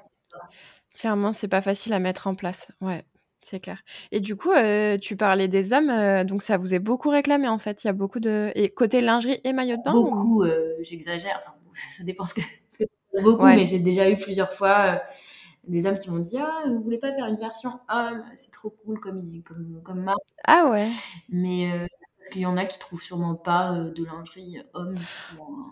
Clairement, 0.93 1.33
c'est 1.33 1.47
pas 1.47 1.61
facile 1.61 1.93
à 1.93 1.99
mettre 1.99 2.27
en 2.27 2.35
place. 2.35 2.71
Ouais. 2.81 3.03
C'est 3.43 3.60
clair. 3.60 3.84
Et 4.12 4.19
du 4.19 4.36
coup, 4.36 4.51
euh, 4.51 4.97
tu 4.97 5.15
parlais 5.15 5.47
des 5.47 5.73
hommes, 5.73 5.89
euh, 5.89 6.23
donc 6.23 6.43
ça 6.43 6.58
vous 6.58 6.73
est 6.73 6.80
beaucoup 6.80 7.10
réclamé 7.10 7.47
en 7.47 7.58
fait. 7.58 7.84
Il 7.84 7.88
y 7.88 7.89
a 7.89 7.93
beaucoup 7.93 8.19
de. 8.19 8.51
Et 8.56 8.69
côté 8.69 9.01
lingerie 9.01 9.41
et 9.43 9.51
maillot 9.51 9.77
de 9.77 9.84
bain 9.84 9.93
Beaucoup, 9.93 10.43
euh, 10.43 10.75
j'exagère. 10.82 11.39
Enfin, 11.39 11.54
ça 11.97 12.04
dépend 12.04 12.25
ce 12.25 12.36
que, 12.36 12.41
ce 12.67 12.84
que 12.84 13.21
beaucoup, 13.21 13.45
mais 13.45 13.65
j'ai 13.65 13.80
déjà 13.80 14.10
eu 14.10 14.17
plusieurs 14.17 14.51
fois 14.54 15.01
des 15.67 15.86
hommes 15.86 15.97
qui 15.97 16.12
m'ont 16.12 16.19
dit 16.19 16.38
Ah, 16.38 16.63
vous 16.67 16.82
voulez 16.82 16.99
pas 16.99 17.13
faire 17.13 17.25
une 17.25 17.38
version 17.38 17.71
homme? 17.89 18.23
C'est 18.38 18.51
trop 18.51 18.69
cool 18.86 18.99
comme, 18.99 19.41
comme, 19.43 19.82
comme 19.84 20.04
marque. 20.04 20.19
Ah 20.45 20.69
ouais. 20.71 20.88
Mais 21.30 21.71
parce 22.21 22.34
qu'il 22.34 22.43
y 22.43 22.45
en 22.45 22.55
a 22.55 22.65
qui 22.65 22.77
trouvent 22.77 23.01
sûrement 23.01 23.34
pas 23.34 23.73
euh, 23.73 23.91
de 23.91 24.05
lingerie 24.05 24.62
homme. 24.73 24.95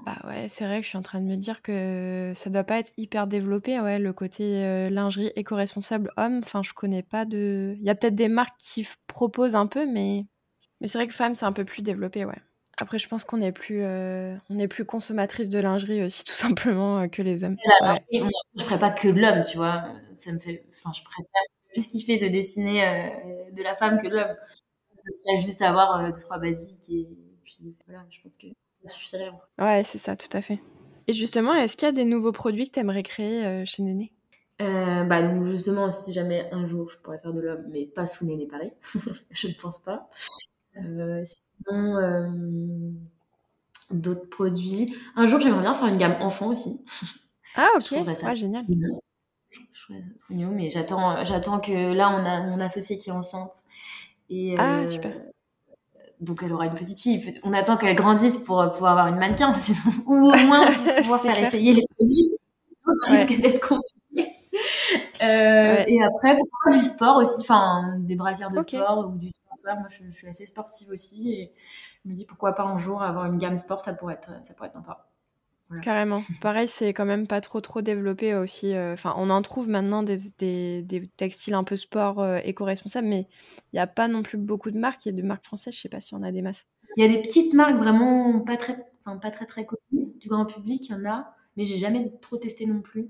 Bah 0.05 0.17
ouais, 0.27 0.47
c'est 0.47 0.65
vrai 0.65 0.77
que 0.79 0.83
je 0.83 0.89
suis 0.89 0.97
en 0.97 1.03
train 1.03 1.21
de 1.21 1.25
me 1.25 1.35
dire 1.35 1.61
que 1.61 2.31
ça 2.33 2.49
doit 2.49 2.63
pas 2.63 2.79
être 2.79 2.91
hyper 2.97 3.27
développé, 3.27 3.79
ouais, 3.79 3.99
le 3.99 4.13
côté 4.13 4.43
euh, 4.65 4.89
lingerie 4.89 5.31
éco-responsable 5.35 6.11
homme. 6.17 6.39
Enfin, 6.43 6.63
je 6.63 6.73
connais 6.73 7.03
pas 7.03 7.25
de. 7.25 7.75
Il 7.79 7.85
y 7.85 7.89
a 7.91 7.95
peut-être 7.95 8.15
des 8.15 8.29
marques 8.29 8.57
qui 8.57 8.87
proposent 9.05 9.53
un 9.53 9.67
peu, 9.67 9.85
mais 9.85 10.25
mais 10.81 10.87
c'est 10.87 10.97
vrai 10.97 11.05
que 11.05 11.13
femme, 11.13 11.35
c'est 11.35 11.45
un 11.45 11.51
peu 11.51 11.65
plus 11.65 11.83
développé, 11.83 12.25
ouais. 12.25 12.41
Après, 12.77 12.97
je 12.97 13.07
pense 13.07 13.25
qu'on 13.25 13.41
est 13.41 13.51
plus, 13.51 13.83
euh, 13.83 14.35
on 14.49 14.57
est 14.57 14.69
plus 14.69 14.85
consommatrice 14.85 15.49
de 15.49 15.59
lingerie 15.59 16.01
aussi, 16.01 16.23
tout 16.25 16.33
simplement, 16.33 17.07
que 17.09 17.21
les 17.21 17.43
hommes. 17.43 17.57
Ouais. 17.81 18.01
je 18.55 18.63
ferais 18.63 18.79
pas 18.79 18.91
que 18.91 19.09
de 19.09 19.19
l'homme, 19.19 19.43
tu 19.43 19.57
vois. 19.57 19.83
Ça 20.13 20.31
me 20.31 20.39
fait, 20.39 20.65
enfin, 20.73 20.91
je 20.97 21.03
préfère 21.03 21.43
plus 21.73 21.87
kiffer 21.87 22.17
de 22.17 22.27
dessiner 22.27 23.11
de 23.51 23.61
la 23.61 23.75
femme 23.75 23.99
que 24.01 24.07
de 24.07 24.15
l'homme 24.15 24.35
ce 24.99 25.11
serait 25.11 25.39
juste 25.43 25.61
avoir 25.61 25.99
euh, 25.99 26.11
deux, 26.11 26.19
trois 26.19 26.39
basiques 26.39 26.89
et 26.89 27.07
puis 27.43 27.75
voilà, 27.87 28.05
je 28.09 28.21
pense 28.21 28.37
que 28.37 28.47
ça 28.85 28.93
suffirait. 28.93 29.31
Ouais, 29.57 29.83
c'est 29.83 29.97
ça, 29.97 30.15
tout 30.15 30.35
à 30.35 30.41
fait. 30.41 30.59
Et 31.07 31.13
justement, 31.13 31.53
est-ce 31.55 31.75
qu'il 31.75 31.87
y 31.87 31.89
a 31.89 31.91
des 31.91 32.05
nouveaux 32.05 32.31
produits 32.31 32.67
que 32.67 32.73
tu 32.73 32.79
aimerais 32.79 33.03
créer 33.03 33.45
euh, 33.45 33.65
chez 33.65 33.83
Néné? 33.83 34.13
Euh, 34.61 35.05
bah 35.05 35.21
donc 35.21 35.47
justement 35.47 35.89
si 35.89 36.11
jamais 36.11 36.49
un 36.51 36.67
jour 36.67 36.89
je 36.89 36.97
pourrais 36.97 37.17
faire 37.19 37.31
de 37.31 37.39
l'homme 37.39 37.63
mais 37.69 37.85
pas 37.85 38.05
sous 38.05 38.25
Néné 38.25 38.45
pareil 38.45 38.73
je 39.31 39.47
ne 39.47 39.53
pense 39.53 39.79
pas. 39.79 40.09
Euh, 40.75 41.23
sinon 41.25 41.95
euh, 41.95 42.27
d'autres 43.91 44.27
produits. 44.29 44.93
Un 45.15 45.27
jour 45.27 45.39
j'aimerais 45.39 45.61
bien 45.61 45.73
faire 45.73 45.87
une 45.87 45.95
gamme 45.95 46.17
enfant 46.21 46.47
aussi. 46.47 46.83
Ah 47.55 47.69
ok. 47.75 48.15
ça 48.17 48.35
génial. 48.35 48.65
je, 49.49 49.59
je, 49.71 49.93
trop 50.17 50.33
mignon 50.33 50.51
mais 50.53 50.69
j'attends 50.69 51.23
j'attends 51.23 51.61
que 51.61 51.93
là 51.93 52.09
on 52.11 52.25
a 52.25 52.41
mon 52.41 52.59
associé 52.59 52.97
qui 52.97 53.09
est 53.09 53.13
enceinte 53.13 53.63
et, 54.29 54.55
ah, 54.57 54.87
super. 54.87 55.11
donc 56.19 56.41
elle 56.43 56.53
aura 56.53 56.65
une 56.65 56.73
petite 56.73 56.99
fille. 56.99 57.39
On 57.43 57.53
attend 57.53 57.77
qu'elle 57.77 57.95
grandisse 57.95 58.37
pour 58.37 58.71
pouvoir 58.71 58.91
avoir 58.91 59.07
une 59.07 59.17
mannequin, 59.17 59.51
ou 60.05 60.31
au 60.31 60.37
moins 60.45 60.65
pouvoir 61.01 61.21
faire 61.21 61.43
essayer 61.43 61.73
les 61.73 61.85
produits. 61.95 62.35
Ça 63.05 63.11
risque 63.11 63.41
d'être 63.41 63.67
compliqué. 63.67 64.33
Euh, 65.21 65.83
et 65.85 66.01
après, 66.03 66.35
pourquoi 66.35 66.71
du 66.71 66.79
sport 66.79 67.17
aussi, 67.17 67.41
enfin 67.41 67.97
des 67.99 68.15
brassières 68.15 68.49
de 68.49 68.61
sport 68.61 69.07
ou 69.07 69.17
du 69.17 69.29
sport. 69.29 69.57
Moi, 69.65 69.87
je, 69.89 70.09
suis 70.11 70.27
assez 70.27 70.45
sportive 70.45 70.89
aussi 70.89 71.33
et 71.33 71.53
je 72.03 72.09
me 72.09 72.15
dis 72.15 72.25
pourquoi 72.25 72.53
pas 72.53 72.63
un 72.63 72.77
jour 72.77 73.03
avoir 73.03 73.25
une 73.25 73.37
gamme 73.37 73.57
sport, 73.57 73.81
ça 73.81 73.93
pourrait 73.93 74.15
être, 74.15 74.31
ça 74.43 74.53
pourrait 74.53 74.69
être 74.69 74.73
sympa. 74.73 75.08
Carrément. 75.81 76.23
Pareil, 76.41 76.67
c'est 76.67 76.93
quand 76.93 77.05
même 77.05 77.27
pas 77.27 77.41
trop 77.41 77.61
trop 77.61 77.81
développé 77.81 78.35
aussi. 78.35 78.73
Euh, 78.73 78.93
enfin, 78.93 79.13
on 79.17 79.29
en 79.29 79.41
trouve 79.41 79.69
maintenant 79.69 80.03
des, 80.03 80.17
des, 80.37 80.81
des 80.81 81.07
textiles 81.07 81.53
un 81.53 81.63
peu 81.63 81.75
sport 81.75 82.19
euh, 82.21 82.39
éco-responsables, 82.43 83.07
mais 83.07 83.27
il 83.71 83.75
n'y 83.75 83.79
a 83.79 83.87
pas 83.87 84.07
non 84.07 84.23
plus 84.23 84.37
beaucoup 84.37 84.71
de 84.71 84.79
marques. 84.79 85.05
Il 85.05 85.09
y 85.09 85.13
a 85.13 85.15
des 85.15 85.21
marques 85.21 85.45
françaises, 85.45 85.75
je 85.75 85.81
sais 85.81 85.89
pas 85.89 86.01
si 86.01 86.15
on 86.15 86.23
a 86.23 86.31
des 86.31 86.41
masses. 86.41 86.67
Il 86.97 87.03
y 87.03 87.05
a 87.05 87.09
des 87.09 87.21
petites 87.21 87.53
marques 87.53 87.77
vraiment 87.77 88.39
pas 88.39 88.57
très, 88.57 88.75
enfin, 89.05 89.17
pas 89.17 89.31
très 89.31 89.45
très 89.45 89.65
connues 89.65 90.07
du 90.19 90.27
grand 90.27 90.45
public, 90.45 90.89
il 90.89 90.91
y 90.91 90.95
en 90.95 91.05
a, 91.05 91.35
mais 91.55 91.65
j'ai 91.65 91.77
jamais 91.77 92.11
trop 92.19 92.37
testé 92.37 92.65
non 92.65 92.81
plus. 92.81 93.09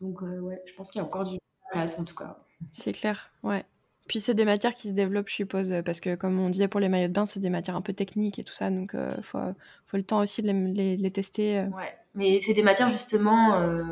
Donc 0.00 0.22
euh, 0.22 0.40
ouais, 0.40 0.62
je 0.66 0.74
pense 0.74 0.90
qu'il 0.90 1.00
y 1.00 1.02
a 1.02 1.06
encore 1.06 1.24
du 1.28 1.38
place 1.70 1.98
en 1.98 2.04
tout 2.04 2.14
cas. 2.14 2.38
C'est 2.72 2.92
clair, 2.92 3.32
ouais. 3.42 3.64
Puis 4.06 4.20
c'est 4.20 4.34
des 4.34 4.44
matières 4.44 4.74
qui 4.74 4.88
se 4.88 4.92
développent, 4.92 5.28
je 5.28 5.34
suppose, 5.34 5.72
parce 5.84 6.00
que 6.00 6.14
comme 6.14 6.38
on 6.38 6.48
disait 6.48 6.68
pour 6.68 6.80
les 6.80 6.88
maillots 6.88 7.08
de 7.08 7.12
bain, 7.12 7.26
c'est 7.26 7.40
des 7.40 7.50
matières 7.50 7.76
un 7.76 7.80
peu 7.80 7.92
techniques 7.92 8.38
et 8.38 8.44
tout 8.44 8.52
ça, 8.52 8.70
donc 8.70 8.90
il 8.94 9.00
euh, 9.00 9.22
faut, 9.22 9.38
faut, 9.86 9.96
le 9.96 10.04
temps 10.04 10.20
aussi 10.20 10.42
de 10.42 10.50
les, 10.50 10.96
les, 10.96 11.10
tester. 11.10 11.58
Euh. 11.58 11.66
Ouais, 11.66 11.96
mais 12.14 12.38
c'est 12.40 12.52
des 12.52 12.62
matières 12.62 12.88
justement 12.88 13.54
euh, 13.54 13.82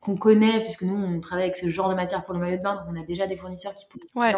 qu'on 0.00 0.16
connaît, 0.16 0.60
puisque 0.60 0.82
nous 0.82 0.94
on 0.94 1.20
travaille 1.20 1.44
avec 1.44 1.56
ce 1.56 1.68
genre 1.68 1.90
de 1.90 1.94
matières 1.94 2.24
pour 2.24 2.32
les 2.32 2.40
maillots 2.40 2.56
de 2.56 2.62
bain, 2.62 2.76
donc 2.76 2.84
on 2.88 2.98
a 2.98 3.04
déjà 3.04 3.26
des 3.26 3.36
fournisseurs 3.36 3.74
qui 3.74 3.84
poussent 3.86 4.08
ouais. 4.14 4.34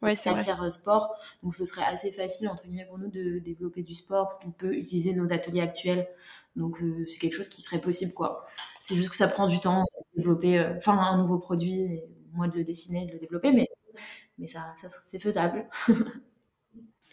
ouais, 0.00 0.14
c'est 0.14 0.30
matières 0.30 0.72
sport, 0.72 1.14
donc 1.42 1.54
ce 1.54 1.66
serait 1.66 1.84
assez 1.84 2.10
facile 2.10 2.48
entre 2.48 2.64
guillemets 2.64 2.86
pour 2.86 2.98
nous 2.98 3.08
de 3.08 3.38
développer 3.38 3.82
du 3.82 3.94
sport, 3.94 4.28
parce 4.28 4.38
qu'on 4.38 4.52
peut 4.52 4.74
utiliser 4.74 5.12
nos 5.12 5.30
ateliers 5.30 5.60
actuels, 5.60 6.08
donc 6.56 6.78
c'est 7.06 7.18
quelque 7.18 7.34
chose 7.34 7.48
qui 7.48 7.60
serait 7.60 7.80
possible 7.80 8.14
quoi. 8.14 8.46
C'est 8.80 8.94
juste 8.94 9.10
que 9.10 9.16
ça 9.16 9.28
prend 9.28 9.46
du 9.46 9.60
temps 9.60 9.82
de 9.82 10.22
développer, 10.22 10.64
enfin 10.78 10.96
un 10.96 11.18
nouveau 11.18 11.38
produit, 11.38 11.82
et 11.82 12.04
moi 12.32 12.48
de 12.48 12.56
le 12.56 12.64
dessiner, 12.64 13.06
de 13.06 13.12
le 13.12 13.18
développer, 13.18 13.52
mais 13.52 13.68
mais 14.40 14.46
ça, 14.46 14.74
c'est 15.06 15.18
faisable. 15.18 15.68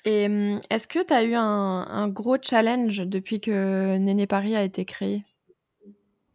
Et 0.06 0.28
hum, 0.28 0.62
est-ce 0.70 0.88
que 0.88 1.04
tu 1.04 1.14
as 1.14 1.24
eu 1.24 1.36
un, 1.36 2.08
gros 2.08 2.38
challenge 2.42 3.06
depuis 3.06 3.42
que 3.42 3.98
Néné 3.98 4.26
Paris 4.26 4.56
a 4.56 4.64
été 4.64 4.86
créé? 4.86 5.26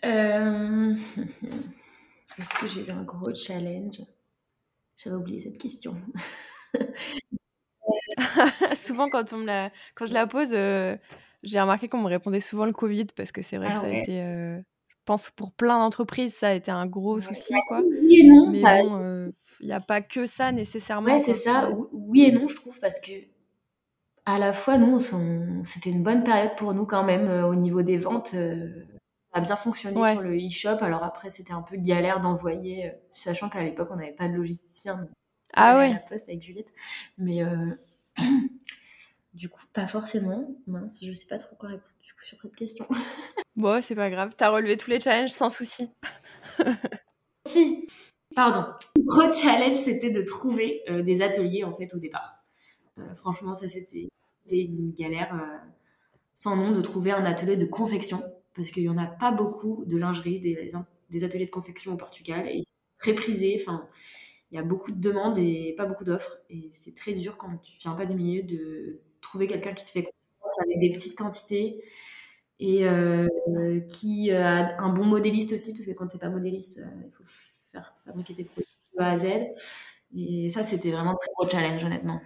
Euh, 0.05 0.95
Est-ce 2.39 2.59
que 2.59 2.67
j'ai 2.67 2.87
eu 2.87 2.91
un 2.91 3.03
gros 3.03 3.35
challenge? 3.35 4.03
J'avais 4.97 5.17
oublié 5.17 5.41
cette 5.41 5.59
question. 5.59 5.97
souvent, 8.77 9.09
quand, 9.09 9.33
on 9.33 9.39
me 9.39 9.47
la... 9.47 9.71
quand 9.95 10.05
je 10.05 10.13
la 10.13 10.27
pose, 10.27 10.53
euh, 10.53 10.97
j'ai 11.43 11.59
remarqué 11.59 11.89
qu'on 11.89 12.03
me 12.03 12.09
répondait 12.09 12.41
souvent 12.41 12.67
le 12.67 12.73
Covid 12.73 13.07
parce 13.17 13.33
que 13.33 13.41
c'est 13.41 13.57
vrai 13.57 13.69
que 13.69 13.79
ah 13.79 13.81
ça 13.81 13.87
a 13.87 13.91
été. 13.91 14.23
Euh, 14.23 14.59
je 14.89 14.97
pense 15.07 15.31
pour 15.31 15.53
plein 15.53 15.79
d'entreprises, 15.79 16.35
ça 16.35 16.49
a 16.49 16.53
été 16.53 16.71
un 16.71 16.87
gros 16.87 17.21
souci. 17.21 17.55
Quoi. 17.69 17.81
Oui 17.81 18.21
et 18.21 18.29
non. 18.29 18.51
Mais 18.51 18.61
bon, 18.61 18.99
il 19.63 19.69
n'y 19.69 19.75
a 19.75 19.81
pas 19.81 20.03
que 20.03 20.27
ça 20.27 20.51
nécessairement. 20.51 21.07
Ouais, 21.07 21.21
c'est 21.21 21.35
ça. 21.35 21.71
Oui 21.93 22.25
et 22.25 22.33
non, 22.33 22.49
je 22.49 22.57
trouve, 22.57 22.79
parce 22.81 23.01
que 23.01 23.13
à 24.27 24.39
la 24.39 24.53
fois, 24.53 24.77
nous, 24.77 24.99
c'était 25.65 25.91
une 25.91 26.03
bonne 26.03 26.25
période 26.25 26.57
pour 26.57 26.75
nous 26.75 26.85
quand 26.85 27.05
même 27.05 27.29
euh, 27.29 27.47
au 27.47 27.55
niveau 27.55 27.83
des 27.83 27.97
ventes. 27.97 28.35
Euh, 28.35 28.69
ça 29.33 29.39
a 29.39 29.41
bien 29.41 29.57
fonctionné 29.57 30.13
sur 30.13 30.21
le 30.21 30.37
e-shop. 30.37 30.79
Alors 30.81 31.05
après, 31.05 31.31
c'était 31.31 31.53
un 31.53 31.63
peu 31.63 31.77
galère 31.77 32.21
d'envoyer, 32.21 32.89
euh, 32.89 32.93
sachant 33.11 33.49
qu'à 33.49 33.63
l'époque, 33.63 33.89
on 33.91 33.97
n'avait 33.97 34.13
pas 34.13 34.29
de 34.29 34.35
logisticien. 34.35 35.09
Ah 35.55 35.79
ouais. 35.79 35.93
la 35.93 35.99
poste 35.99 36.29
avec 36.29 36.43
Juliette. 36.43 36.73
Mais 37.19 37.43
du 39.35 39.49
coup, 39.49 39.63
pas 39.73 39.87
forcément. 39.87 40.49
Mince, 40.67 41.05
je 41.05 41.13
sais 41.13 41.27
pas 41.27 41.39
trop 41.39 41.57
quoi 41.57 41.71
répondre 41.71 41.89
sur 42.23 42.39
cette 42.41 42.57
question. 42.57 42.87
bon, 43.57 43.83
c'est 43.83 43.95
pas 43.95 44.11
grave. 44.11 44.33
T'as 44.37 44.49
relevé 44.49 44.77
tous 44.77 44.91
les 44.91 45.01
challenges 45.01 45.31
sans 45.31 45.51
souci. 45.51 45.91
si, 47.47 47.89
Pardon. 48.35 48.67
Gros 49.05 49.33
challenge, 49.33 49.79
c'était 49.79 50.11
de 50.11 50.23
trouver 50.23 50.83
euh, 50.89 51.03
des 51.03 51.23
ateliers 51.23 51.65
en 51.65 51.75
fait 51.75 51.95
au 51.95 51.99
départ. 51.99 52.45
Euh, 52.99 53.15
franchement, 53.15 53.55
ça 53.55 53.69
c'était 53.69 54.09
une 54.47 54.93
galère 54.93 55.35
euh, 55.35 55.69
sans 56.35 56.57
nom 56.57 56.73
de 56.73 56.81
trouver 56.81 57.11
un 57.11 57.25
atelier 57.25 57.57
de 57.57 57.65
confection 57.65 58.23
parce 58.55 58.71
qu'il 58.71 58.83
n'y 58.83 58.89
en 58.89 58.99
a 58.99 59.07
pas 59.07 59.33
beaucoup 59.33 59.85
de 59.87 59.97
lingerie, 59.97 60.41
des, 60.41 61.25
ateliers 61.25 61.47
de 61.47 61.51
confection 61.51 61.95
au 61.95 61.97
Portugal 61.97 62.47
et 62.49 62.63
très 62.99 63.15
prisés. 63.15 63.57
Enfin, 63.61 63.89
il 64.51 64.57
y 64.57 64.59
a 64.59 64.63
beaucoup 64.63 64.93
de 64.93 65.01
demandes 65.01 65.39
et 65.39 65.75
pas 65.77 65.87
beaucoup 65.87 66.05
d'offres 66.05 66.37
et 66.51 66.69
c'est 66.73 66.95
très 66.95 67.13
dur 67.13 67.39
quand 67.39 67.57
tu 67.63 67.79
viens 67.81 67.93
pas 67.93 68.05
du 68.05 68.15
milieu 68.15 68.43
de 68.43 69.01
trouver 69.23 69.47
quelqu'un 69.47 69.73
qui 69.73 69.85
te 69.85 69.91
fait 69.91 70.03
confiance 70.03 70.59
avec 70.61 70.79
des 70.79 70.93
petites 70.93 71.17
quantités 71.17 71.83
et 72.61 72.87
qui 73.89 74.31
a 74.31 74.79
un 74.79 74.93
bon 74.93 75.05
modéliste 75.05 75.55
aussi 75.55 75.73
parce 75.73 75.87
que 75.87 75.93
quand 75.93 76.07
tu 76.07 76.17
n'es 76.17 76.21
pas 76.21 76.29
modéliste, 76.29 76.83
il 77.07 77.11
faut 77.11 77.25
faire 77.73 77.95
fabriquer 78.05 78.35
tes 78.35 78.45
produits 78.45 78.72
A 78.99 79.11
à 79.11 79.17
Z. 79.17 79.27
Et 80.17 80.51
ça, 80.51 80.63
c'était 80.63 80.91
vraiment 80.91 81.13
un 81.13 81.33
gros 81.37 81.49
challenge, 81.49 81.85
honnêtement. 81.85 82.21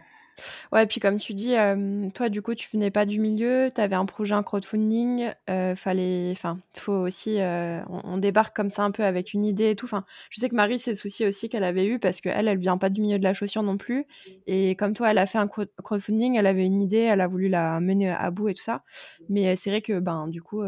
Ouais, 0.72 0.85
et 0.85 0.87
puis 0.87 1.00
comme 1.00 1.18
tu 1.18 1.35
dis, 1.35 1.57
euh, 1.57 2.09
toi, 2.11 2.29
du 2.29 2.42
coup, 2.42 2.55
tu 2.55 2.68
venais 2.70 2.90
pas 2.90 3.07
du 3.07 3.18
milieu, 3.20 3.70
tu 3.74 3.81
avais 3.81 3.96
un 3.96 4.05
projet, 4.05 4.35
un 4.35 4.42
crowdfunding, 4.42 5.31
euh, 5.48 5.74
fallait, 5.74 6.31
enfin, 6.33 6.59
faut 6.76 6.92
aussi, 6.92 7.40
euh, 7.40 7.81
on, 7.88 8.18
débarque 8.18 8.55
comme 8.55 8.70
ça 8.70 8.83
un 8.83 8.90
peu 8.90 9.05
avec 9.05 9.33
une 9.33 9.44
idée 9.44 9.70
et 9.70 9.76
tout. 9.76 9.87
Enfin, 9.87 10.05
je 10.31 10.40
sais 10.40 10.48
que 10.48 10.55
Marie, 10.55 10.79
c'est 10.79 10.94
souci 10.94 11.24
aussi 11.26 11.48
qu'elle 11.48 11.64
avait 11.64 11.87
eu 11.87 11.98
parce 11.98 12.20
qu'elle, 12.20 12.48
elle 12.48 12.59
vient 12.59 12.79
pas 12.79 12.90
du 12.90 13.00
milieu 13.00 13.18
de 13.18 13.24
la 13.24 13.35
chaussure 13.35 13.62
non 13.62 13.76
plus. 13.79 14.07
Et 14.46 14.76
comme 14.76 14.92
toi, 14.94 15.11
elle 15.11 15.18
a 15.18 15.26
fait 15.26 15.38
un 15.38 15.48
crowdfunding, 15.48 16.37
elle 16.37 16.46
avait 16.46 16.64
une 16.64 16.81
idée, 16.83 16.98
elle 16.98 17.20
a 17.20 17.29
voulu 17.29 17.48
la 17.48 17.81
mener 17.81 18.11
à 18.11 18.31
bout 18.31 18.48
et 18.48 18.55
tout 18.55 18.62
ça. 18.62 18.83
Mais 19.29 19.57
c'est 19.57 19.70
vrai 19.70 19.83
que, 19.83 19.98
ben, 20.00 20.29
du 20.29 20.42
coup, 20.42 20.62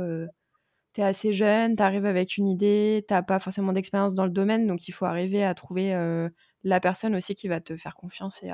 tu 0.99 1.05
assez 1.05 1.33
jeune, 1.33 1.77
tu 1.77 1.83
arrives 1.83 2.07
avec 2.07 2.37
une 2.37 2.49
idée, 2.49 3.05
tu 3.09 3.15
pas 3.27 3.39
forcément 3.39 3.73
d'expérience 3.73 4.15
dans 4.15 4.25
le 4.25 4.31
domaine, 4.31 4.67
donc 4.67 4.89
il 4.89 4.93
faut 4.93 5.05
arriver 5.05 5.45
à 5.45 5.55
trouver 5.55 5.95
euh, 5.95 6.29
la 6.65 6.81
personne 6.81 7.15
aussi 7.15 7.35
qui 7.35 7.49
va 7.49 7.61
te 7.61 7.77
faire 7.77 7.95
confiance 7.95 8.43
et 8.43 8.51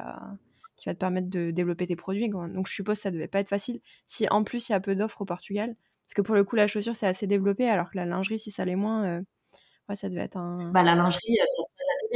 qui 0.77 0.89
va 0.89 0.95
te 0.95 0.99
permettre 0.99 1.31
de 1.31 1.51
développer 1.51 1.87
tes 1.87 1.97
produits. 1.97 2.29
Donc 2.29 2.69
je 2.69 2.73
suppose 2.73 2.99
que 2.99 3.03
ça 3.03 3.11
devait 3.11 3.29
pas 3.29 3.41
être 3.41 3.49
facile. 3.49 3.81
Si 4.07 4.29
en 4.29 4.45
plus 4.45 4.69
il 4.69 4.73
y 4.73 4.75
a 4.75 4.81
peu 4.81 4.95
d'offres 4.95 5.23
au 5.23 5.25
Portugal, 5.25 5.75
parce 6.07 6.15
que 6.15 6.23
pour 6.23 6.35
le 6.35 6.45
coup 6.45 6.57
la 6.57 6.67
chaussure 6.67 6.97
c'est 6.97 7.07
assez 7.07 7.27
développé, 7.27 7.69
alors 7.69 7.91
que 7.91 7.97
la 7.97 8.05
lingerie 8.05 8.39
si 8.39 8.51
ça 8.51 8.65
l'est 8.65 8.77
moins, 8.77 9.05
euh, 9.07 9.23
ça 9.95 10.09
devait 10.09 10.23
être 10.23 10.37
un... 10.37 10.71
Bah, 10.71 10.83
la 10.83 10.95
lingerie, 10.95 11.21
il 11.29 11.39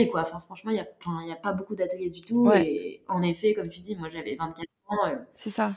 quoi. 0.07 0.21
Enfin, 0.21 0.39
franchement, 0.41 0.71
il 0.71 0.75
n'y 0.75 0.81
a, 0.81 1.33
a 1.33 1.37
pas 1.37 1.53
beaucoup 1.53 1.75
d'ateliers 1.75 2.11
du 2.11 2.21
tout. 2.21 2.51
Et 2.53 3.03
en 3.09 3.23
effet, 3.23 3.55
comme 3.55 3.69
tu 3.69 3.81
dis, 3.81 3.97
moi 3.97 4.09
j'avais 4.09 4.37
24 4.37 4.67
ans. 4.89 5.09
Euh, 5.09 5.17
c'est 5.35 5.51
ça 5.51 5.73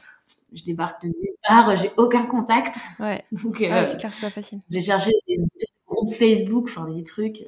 je 0.54 0.64
débarque 0.64 1.02
de 1.04 1.08
nulle 1.08 1.36
part, 1.48 1.76
j'ai 1.76 1.92
aucun 1.98 2.26
contact. 2.26 2.78
Ouais. 3.00 3.24
Donc, 3.44 3.62
euh, 3.62 3.86
c'est 3.86 3.98
clair, 3.98 4.14
c'est 4.14 4.22
pas 4.22 4.30
facile. 4.30 4.60
J'ai 4.70 4.82
cherché 4.82 5.12
des 5.28 5.38
groupes 5.88 6.14
Facebook, 6.14 6.66
enfin 6.66 6.90
des 6.90 7.04
trucs. 7.04 7.44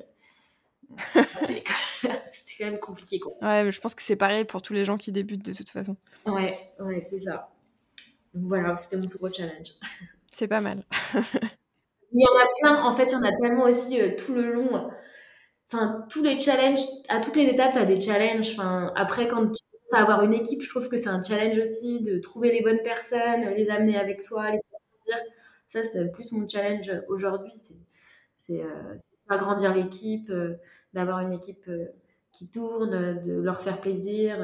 C'était 1.13 2.63
quand 2.63 2.71
même 2.71 2.79
compliqué, 2.79 3.19
quoi. 3.19 3.33
Ouais, 3.41 3.63
mais 3.63 3.71
je 3.71 3.81
pense 3.81 3.95
que 3.95 4.01
c'est 4.01 4.15
pareil 4.15 4.45
pour 4.45 4.61
tous 4.61 4.73
les 4.73 4.85
gens 4.85 4.97
qui 4.97 5.11
débutent 5.11 5.45
de 5.45 5.53
toute 5.53 5.69
façon. 5.69 5.95
Ouais, 6.25 6.53
ouais, 6.79 7.05
c'est 7.09 7.19
ça. 7.19 7.49
voilà, 8.33 8.77
c'était 8.77 8.97
mon 8.97 9.07
plus 9.07 9.17
gros 9.19 9.31
challenge. 9.31 9.71
C'est 10.31 10.47
pas 10.47 10.61
mal. 10.61 10.83
il 11.13 12.21
y 12.21 12.25
en 12.25 12.39
a 12.39 12.47
plein, 12.59 12.83
en 12.83 12.95
fait, 12.95 13.05
il 13.05 13.13
y 13.13 13.15
en 13.15 13.23
a 13.23 13.31
tellement 13.41 13.63
aussi 13.63 13.99
euh, 14.01 14.15
tout 14.15 14.33
le 14.33 14.53
long. 14.53 14.89
Enfin, 15.73 16.05
tous 16.09 16.21
les 16.21 16.37
challenges, 16.37 16.81
à 17.09 17.19
toutes 17.19 17.35
les 17.35 17.45
étapes, 17.45 17.73
tu 17.73 17.79
as 17.79 17.85
des 17.85 17.99
challenges. 17.99 18.51
Enfin, 18.51 18.91
après, 18.95 19.27
quand 19.27 19.51
tu 19.51 19.63
avoir 19.95 20.23
une 20.23 20.33
équipe, 20.33 20.61
je 20.61 20.69
trouve 20.69 20.89
que 20.89 20.97
c'est 20.97 21.09
un 21.09 21.21
challenge 21.21 21.57
aussi 21.57 22.01
de 22.01 22.19
trouver 22.19 22.51
les 22.51 22.61
bonnes 22.61 22.81
personnes, 22.83 23.49
les 23.55 23.69
amener 23.69 23.97
avec 23.97 24.21
toi, 24.23 24.49
les 24.49 24.59
faire 25.05 25.17
Ça, 25.67 25.83
c'est 25.83 26.11
plus 26.11 26.31
mon 26.31 26.47
challenge 26.47 26.91
aujourd'hui. 27.07 27.51
C'est 28.37 28.61
euh, 28.61 28.97
agrandir 29.29 29.73
l'équipe, 29.73 30.29
euh, 30.29 30.55
d'avoir 30.93 31.19
une 31.19 31.33
équipe 31.33 31.67
euh, 31.67 31.85
qui 32.31 32.49
tourne, 32.49 33.19
de 33.21 33.41
leur 33.41 33.61
faire 33.61 33.79
plaisir. 33.79 34.37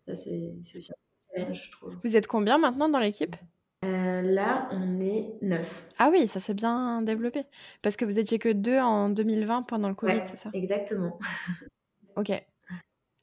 ça, 0.00 0.14
c'est 0.14 0.54
aussi 0.76 0.92
un 0.92 1.36
challenge, 1.36 1.66
je 1.66 1.72
trouve. 1.72 1.96
Vous 2.02 2.16
êtes 2.16 2.26
combien 2.26 2.58
maintenant 2.58 2.88
dans 2.88 2.98
l'équipe? 2.98 3.36
Là, 3.82 4.68
on 4.72 5.00
est 5.00 5.34
neuf. 5.42 5.86
Ah 5.98 6.10
oui, 6.10 6.28
ça 6.28 6.40
s'est 6.40 6.54
bien 6.54 7.02
développé. 7.02 7.44
Parce 7.82 7.96
que 7.96 8.04
vous 8.04 8.18
étiez 8.18 8.38
que 8.38 8.50
deux 8.50 8.78
en 8.78 9.08
2020 9.08 9.62
pendant 9.62 9.88
le 9.88 9.94
Covid, 9.94 10.20
c'est 10.24 10.36
ça? 10.36 10.50
Exactement. 10.52 11.18
ok. 12.16 12.32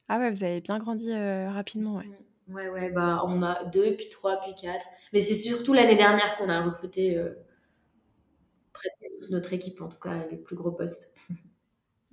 Ah 0.08 0.18
ouais, 0.18 0.30
vous 0.30 0.44
avez 0.44 0.60
bien 0.60 0.78
grandi 0.78 1.10
euh, 1.10 1.50
rapidement, 1.50 1.96
ouais. 1.96 2.04
Mmh. 2.04 2.54
Ouais, 2.54 2.68
ouais, 2.68 2.90
bah 2.90 3.24
on 3.26 3.42
a 3.42 3.64
deux, 3.64 3.96
puis 3.96 4.08
trois, 4.08 4.40
puis 4.40 4.54
quatre. 4.54 4.86
Mais 5.12 5.18
c'est 5.18 5.34
surtout 5.34 5.72
l'année 5.72 5.96
dernière 5.96 6.36
qu'on 6.36 6.48
a 6.48 6.62
recruté 6.62 7.18
euh, 7.18 7.30
presque 8.72 9.04
toute 9.20 9.30
notre 9.30 9.52
équipe, 9.52 9.80
en 9.80 9.88
tout 9.88 9.98
cas 9.98 10.26
les 10.30 10.36
plus 10.36 10.56
gros 10.56 10.72
postes. 10.72 11.14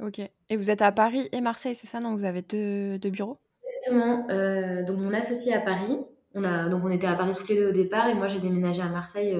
Ok. 0.01 0.19
Et 0.49 0.58
vous 0.58 0.71
êtes 0.71 0.82
à 0.82 0.91
Paris 0.91 1.29
et 1.32 1.39
Marseille, 1.39 1.75
c'est 1.75 1.86
ça? 1.86 1.99
Non, 1.99 2.15
vous 2.15 2.23
avez 2.23 2.41
deux, 2.41 2.97
deux 2.97 3.12
bureaux? 3.12 3.38
Exactement. 3.63 4.27
Euh, 4.32 4.84
donc 4.84 4.99
mon 4.99 5.13
associé 5.13 5.53
à 5.53 5.62
Paris. 5.62 5.99
On 6.34 6.43
a, 6.43 6.69
donc 6.69 6.84
on 6.84 6.89
était 6.89 7.08
à 7.08 7.15
Paris 7.15 7.34
tous 7.38 7.48
les 7.48 7.56
deux 7.56 7.69
au 7.69 7.72
départ 7.72 8.08
et 8.08 8.15
moi 8.15 8.28
j'ai 8.28 8.39
déménagé 8.39 8.82
à 8.82 8.89
Marseille 8.89 9.38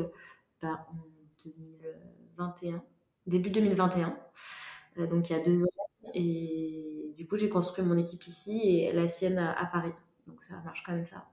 bah, 0.62 0.86
en 0.92 0.96
2021, 1.44 2.84
début 3.26 3.50
2021. 3.50 4.16
donc 5.10 5.30
il 5.30 5.34
y 5.34 5.36
a 5.36 5.40
deux 5.40 5.64
ans. 5.64 5.68
Et 6.14 7.14
du 7.18 7.28
coup, 7.28 7.38
j'ai 7.38 7.50
construit 7.50 7.84
mon 7.84 7.98
équipe 7.98 8.24
ici 8.24 8.82
et 8.82 8.92
la 8.92 9.08
sienne 9.08 9.40
à, 9.40 9.66
Paris. 9.72 9.94
Donc 10.28 10.44
ça 10.44 10.56
marche 10.64 10.84
comme 10.84 11.04
ça. 11.04 11.26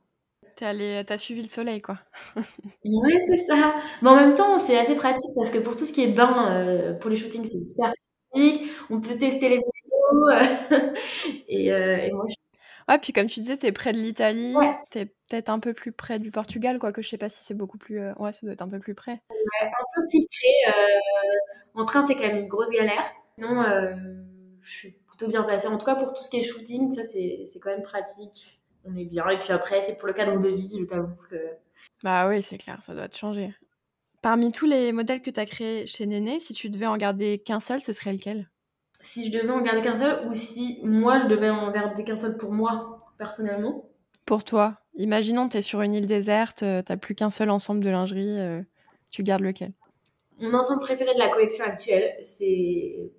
T'as 0.56 1.18
suivi 1.18 1.42
le 1.42 1.48
soleil, 1.48 1.80
quoi. 1.80 1.98
oui, 2.84 3.18
c'est 3.28 3.36
ça. 3.38 3.76
Mais 4.02 4.10
en 4.10 4.16
même 4.16 4.34
temps, 4.34 4.58
c'est 4.58 4.78
assez 4.78 4.94
pratique 4.94 5.30
parce 5.34 5.50
que 5.50 5.58
pour 5.58 5.74
tout 5.74 5.86
ce 5.86 5.92
qui 5.92 6.02
est 6.02 6.12
bain, 6.12 6.52
euh, 6.52 6.92
pour 6.94 7.10
les 7.10 7.16
shootings, 7.16 7.44
c'est 7.44 7.64
super 7.64 7.92
pratique. 8.30 8.70
On 8.90 9.00
peut 9.00 9.16
tester 9.16 9.48
les 9.48 9.56
vidéos. 9.56 10.30
et, 11.48 11.72
euh, 11.72 11.96
et, 11.96 12.12
moi, 12.12 12.26
je... 12.28 12.34
Ouais, 12.90 12.98
puis 12.98 13.12
comme 13.12 13.26
tu 13.26 13.40
disais, 13.40 13.56
t'es 13.56 13.72
près 13.72 13.92
de 13.92 13.98
l'Italie. 13.98 14.54
T'es 14.90 15.06
peut-être 15.06 15.48
un 15.48 15.60
peu 15.60 15.72
plus 15.72 15.92
près 15.92 16.18
du 16.18 16.30
Portugal, 16.30 16.78
quoi, 16.78 16.92
que 16.92 17.02
je 17.02 17.08
sais 17.08 17.18
pas 17.18 17.28
si 17.28 17.42
c'est 17.42 17.54
beaucoup 17.54 17.78
plus. 17.78 18.00
Euh, 18.00 18.12
ouais, 18.18 18.32
ça 18.32 18.40
doit 18.42 18.52
être 18.52 18.62
un 18.62 18.68
peu 18.68 18.80
plus 18.80 18.94
près. 18.94 19.22
Ouais, 19.30 19.66
un 19.66 19.84
peu 19.94 20.08
plus 20.08 20.26
près. 20.26 20.72
en 21.74 21.84
train, 21.84 22.06
c'est 22.06 22.14
quand 22.14 22.26
même 22.26 22.36
une 22.36 22.48
grosse 22.48 22.70
galère. 22.70 23.04
Sinon, 23.38 23.64
je 24.60 24.70
suis 24.70 24.90
plutôt 25.06 25.28
bien 25.28 25.44
placée. 25.44 25.68
En 25.68 25.78
tout 25.78 25.86
cas, 25.86 25.94
pour 25.94 26.12
tout 26.12 26.22
ce 26.22 26.28
qui 26.28 26.38
est 26.38 26.42
shooting, 26.42 26.92
ça, 26.92 27.02
c'est 27.04 27.60
quand 27.60 27.70
même 27.70 27.82
pratique 27.82 28.60
on 28.84 28.96
est 28.96 29.04
bien. 29.04 29.28
Et 29.28 29.38
puis 29.38 29.52
après, 29.52 29.80
c'est 29.82 29.98
pour 29.98 30.08
le 30.08 30.14
cadre 30.14 30.38
de 30.38 30.48
vie, 30.48 30.78
je 30.80 30.84
t'avoue 30.84 31.14
que. 31.28 31.36
Bah 32.02 32.28
oui, 32.28 32.42
c'est 32.42 32.58
clair, 32.58 32.82
ça 32.82 32.94
doit 32.94 33.08
te 33.08 33.16
changer. 33.16 33.54
Parmi 34.22 34.52
tous 34.52 34.66
les 34.66 34.92
modèles 34.92 35.22
que 35.22 35.30
tu 35.30 35.40
as 35.40 35.46
créés 35.46 35.86
chez 35.86 36.06
Néné, 36.06 36.40
si 36.40 36.52
tu 36.52 36.70
devais 36.70 36.86
en 36.86 36.96
garder 36.96 37.38
qu'un 37.38 37.60
seul, 37.60 37.82
ce 37.82 37.92
serait 37.92 38.12
lequel? 38.12 38.50
Si 39.00 39.30
je 39.30 39.38
devais 39.38 39.50
en 39.50 39.62
garder 39.62 39.82
qu'un 39.82 39.96
seul, 39.96 40.26
ou 40.26 40.34
si 40.34 40.80
moi 40.82 41.20
je 41.20 41.26
devais 41.26 41.50
en 41.50 41.70
garder 41.70 42.04
qu'un 42.04 42.16
seul 42.16 42.36
pour 42.36 42.52
moi, 42.52 42.98
personnellement. 43.18 43.88
Pour 44.26 44.44
toi. 44.44 44.78
Imaginons, 44.94 45.48
tu 45.48 45.58
es 45.58 45.62
sur 45.62 45.80
une 45.82 45.94
île 45.94 46.06
déserte, 46.06 46.62
euh, 46.62 46.82
tu 46.82 46.96
plus 46.98 47.14
qu'un 47.14 47.30
seul 47.30 47.50
ensemble 47.50 47.82
de 47.82 47.90
lingerie, 47.90 48.40
euh, 48.40 48.62
tu 49.10 49.22
gardes 49.22 49.42
lequel? 49.42 49.72
Mon 50.38 50.54
ensemble 50.54 50.80
préféré 50.80 51.14
de 51.14 51.18
la 51.18 51.28
collection 51.28 51.64
actuelle, 51.64 52.14
c'est 52.24 53.12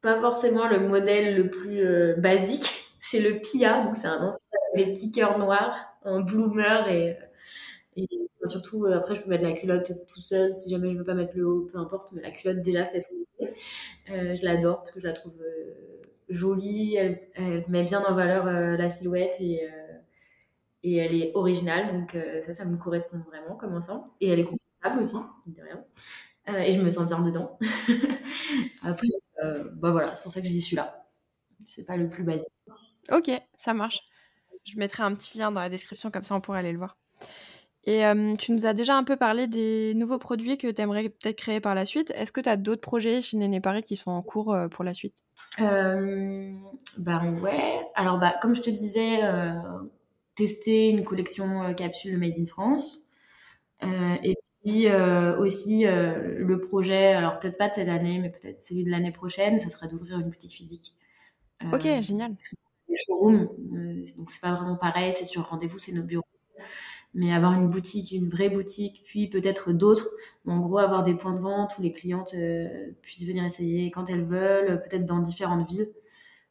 pas 0.00 0.20
forcément 0.20 0.68
le 0.68 0.80
modèle 0.80 1.36
le 1.36 1.50
plus 1.50 1.84
euh, 1.84 2.14
basique, 2.16 2.88
c'est 2.98 3.20
le 3.20 3.40
Pia, 3.40 3.84
donc 3.84 3.96
c'est 3.96 4.06
un 4.06 4.22
ensemble 4.26 4.50
avec 4.74 4.86
des 4.86 4.92
petits 4.92 5.10
cœurs 5.10 5.38
noirs, 5.38 5.76
un 6.04 6.20
bloomer 6.20 6.88
et, 6.88 7.16
surtout 8.46 8.84
euh, 8.84 8.96
après 8.96 9.14
je 9.14 9.22
peux 9.22 9.30
mettre 9.30 9.44
la 9.44 9.52
culotte 9.52 9.92
tout 10.06 10.20
seul 10.20 10.52
si 10.52 10.68
jamais 10.68 10.92
je 10.92 10.98
veux 10.98 11.04
pas 11.04 11.14
mettre 11.14 11.36
le 11.36 11.46
haut, 11.46 11.68
peu 11.72 11.78
importe, 11.78 12.12
mais 12.12 12.22
la 12.22 12.30
culotte 12.30 12.62
déjà 12.62 12.84
fait 12.84 13.00
son 13.00 13.14
effet. 13.16 13.54
Euh, 14.10 14.36
je 14.36 14.44
l'adore 14.44 14.78
parce 14.78 14.92
que 14.92 15.00
je 15.00 15.06
la 15.06 15.12
trouve 15.12 15.34
euh, 15.40 16.00
jolie, 16.28 16.96
elle, 16.96 17.64
met 17.68 17.84
bien 17.84 18.02
en 18.04 18.14
valeur 18.14 18.46
la 18.46 18.90
silhouette 18.90 19.36
et, 19.40 19.66
et 20.82 20.96
elle 20.96 21.14
est 21.14 21.32
originale, 21.34 21.90
donc 21.90 22.16
ça, 22.42 22.52
ça 22.52 22.66
me 22.66 22.76
correspond 22.76 23.18
vraiment 23.26 23.56
comme 23.56 23.74
ensemble. 23.74 24.04
Et 24.20 24.28
elle 24.28 24.38
est 24.38 24.44
confortable 24.44 25.00
aussi, 25.00 25.16
rien. 25.56 26.62
et 26.62 26.72
je 26.72 26.82
me 26.82 26.90
sens 26.90 27.06
bien 27.06 27.22
dedans. 27.22 27.58
Après, 28.82 29.06
bah 29.76 29.90
voilà, 29.90 30.12
c'est 30.12 30.22
pour 30.22 30.30
ça 30.30 30.42
que 30.42 30.46
je 30.46 30.52
dis 30.52 30.60
celui-là. 30.60 31.08
C'est 31.64 31.86
pas 31.86 31.96
le 31.96 32.10
plus 32.10 32.24
basique. 32.24 32.46
Ok, 33.10 33.30
ça 33.58 33.72
marche. 33.72 34.02
Je 34.64 34.76
mettrai 34.76 35.04
un 35.04 35.14
petit 35.14 35.38
lien 35.38 35.50
dans 35.50 35.60
la 35.60 35.70
description, 35.70 36.10
comme 36.10 36.24
ça 36.24 36.34
on 36.34 36.42
pourrait 36.42 36.58
aller 36.58 36.72
le 36.72 36.78
voir. 36.78 36.98
Et 37.90 38.02
tu 38.38 38.52
nous 38.52 38.66
as 38.66 38.74
déjà 38.74 38.96
un 38.96 39.02
peu 39.02 39.16
parlé 39.16 39.46
des 39.46 39.94
nouveaux 39.94 40.18
produits 40.18 40.58
que 40.58 40.70
tu 40.70 40.82
aimerais 40.82 41.08
peut-être 41.08 41.38
créer 41.38 41.58
par 41.58 41.74
la 41.74 41.86
suite. 41.86 42.12
Est-ce 42.14 42.32
que 42.32 42.42
tu 42.42 42.48
as 42.50 42.58
d'autres 42.58 42.82
projets 42.82 43.22
chez 43.22 43.38
Néné 43.38 43.62
Paris 43.62 43.82
qui 43.82 43.96
sont 43.96 44.10
en 44.10 44.20
cours 44.20 44.54
pour 44.70 44.84
la 44.84 44.92
suite? 44.92 45.24
Euh, 45.58 46.52
Bah 46.98 47.22
ouais. 47.42 47.80
Alors 47.94 48.18
bah, 48.18 48.34
comme 48.42 48.54
je 48.54 48.60
te 48.60 48.68
disais, 48.68 49.24
euh, 49.24 49.54
tester 50.34 50.90
une 50.90 51.02
collection 51.02 51.62
euh, 51.62 51.72
capsule 51.72 52.18
Made 52.18 52.38
in 52.38 52.44
France. 52.44 53.08
et 53.80 54.36
puis 54.62 54.90
aussi 55.38 55.84
le 55.86 56.60
projet, 56.60 57.14
alors 57.14 57.38
peut-être 57.38 57.56
pas 57.56 57.70
de 57.70 57.74
cette 57.74 57.88
année, 57.88 58.18
mais 58.18 58.28
peut-être 58.28 58.60
celui 58.60 58.84
de 58.84 58.90
l'année 58.90 59.12
prochaine, 59.12 59.58
ça 59.58 59.70
serait 59.70 59.88
d'ouvrir 59.88 60.18
une 60.18 60.28
boutique 60.28 60.52
physique. 60.52 60.92
ok, 61.72 62.02
génial 62.02 62.36
showroom. 62.98 63.48
Euh, 63.74 64.04
donc 64.16 64.30
c'est 64.30 64.40
pas 64.40 64.52
vraiment 64.54 64.76
pareil, 64.76 65.12
c'est 65.16 65.24
sur 65.24 65.48
rendez-vous, 65.48 65.78
c'est 65.78 65.92
nos 65.92 66.02
bureaux. 66.02 66.24
Mais 67.18 67.32
avoir 67.32 67.54
une 67.54 67.68
boutique, 67.68 68.12
une 68.12 68.28
vraie 68.28 68.48
boutique, 68.48 69.02
puis 69.04 69.28
peut-être 69.28 69.72
d'autres. 69.72 70.08
En 70.46 70.60
gros, 70.60 70.78
avoir 70.78 71.02
des 71.02 71.14
points 71.14 71.34
de 71.34 71.40
vente 71.40 71.76
où 71.78 71.82
les 71.82 71.92
clientes 71.92 72.32
euh, 72.34 72.92
puissent 73.02 73.26
venir 73.26 73.44
essayer 73.44 73.90
quand 73.90 74.08
elles 74.10 74.24
veulent, 74.24 74.82
peut-être 74.82 75.04
dans 75.04 75.18
différentes 75.18 75.68
villes, 75.68 75.90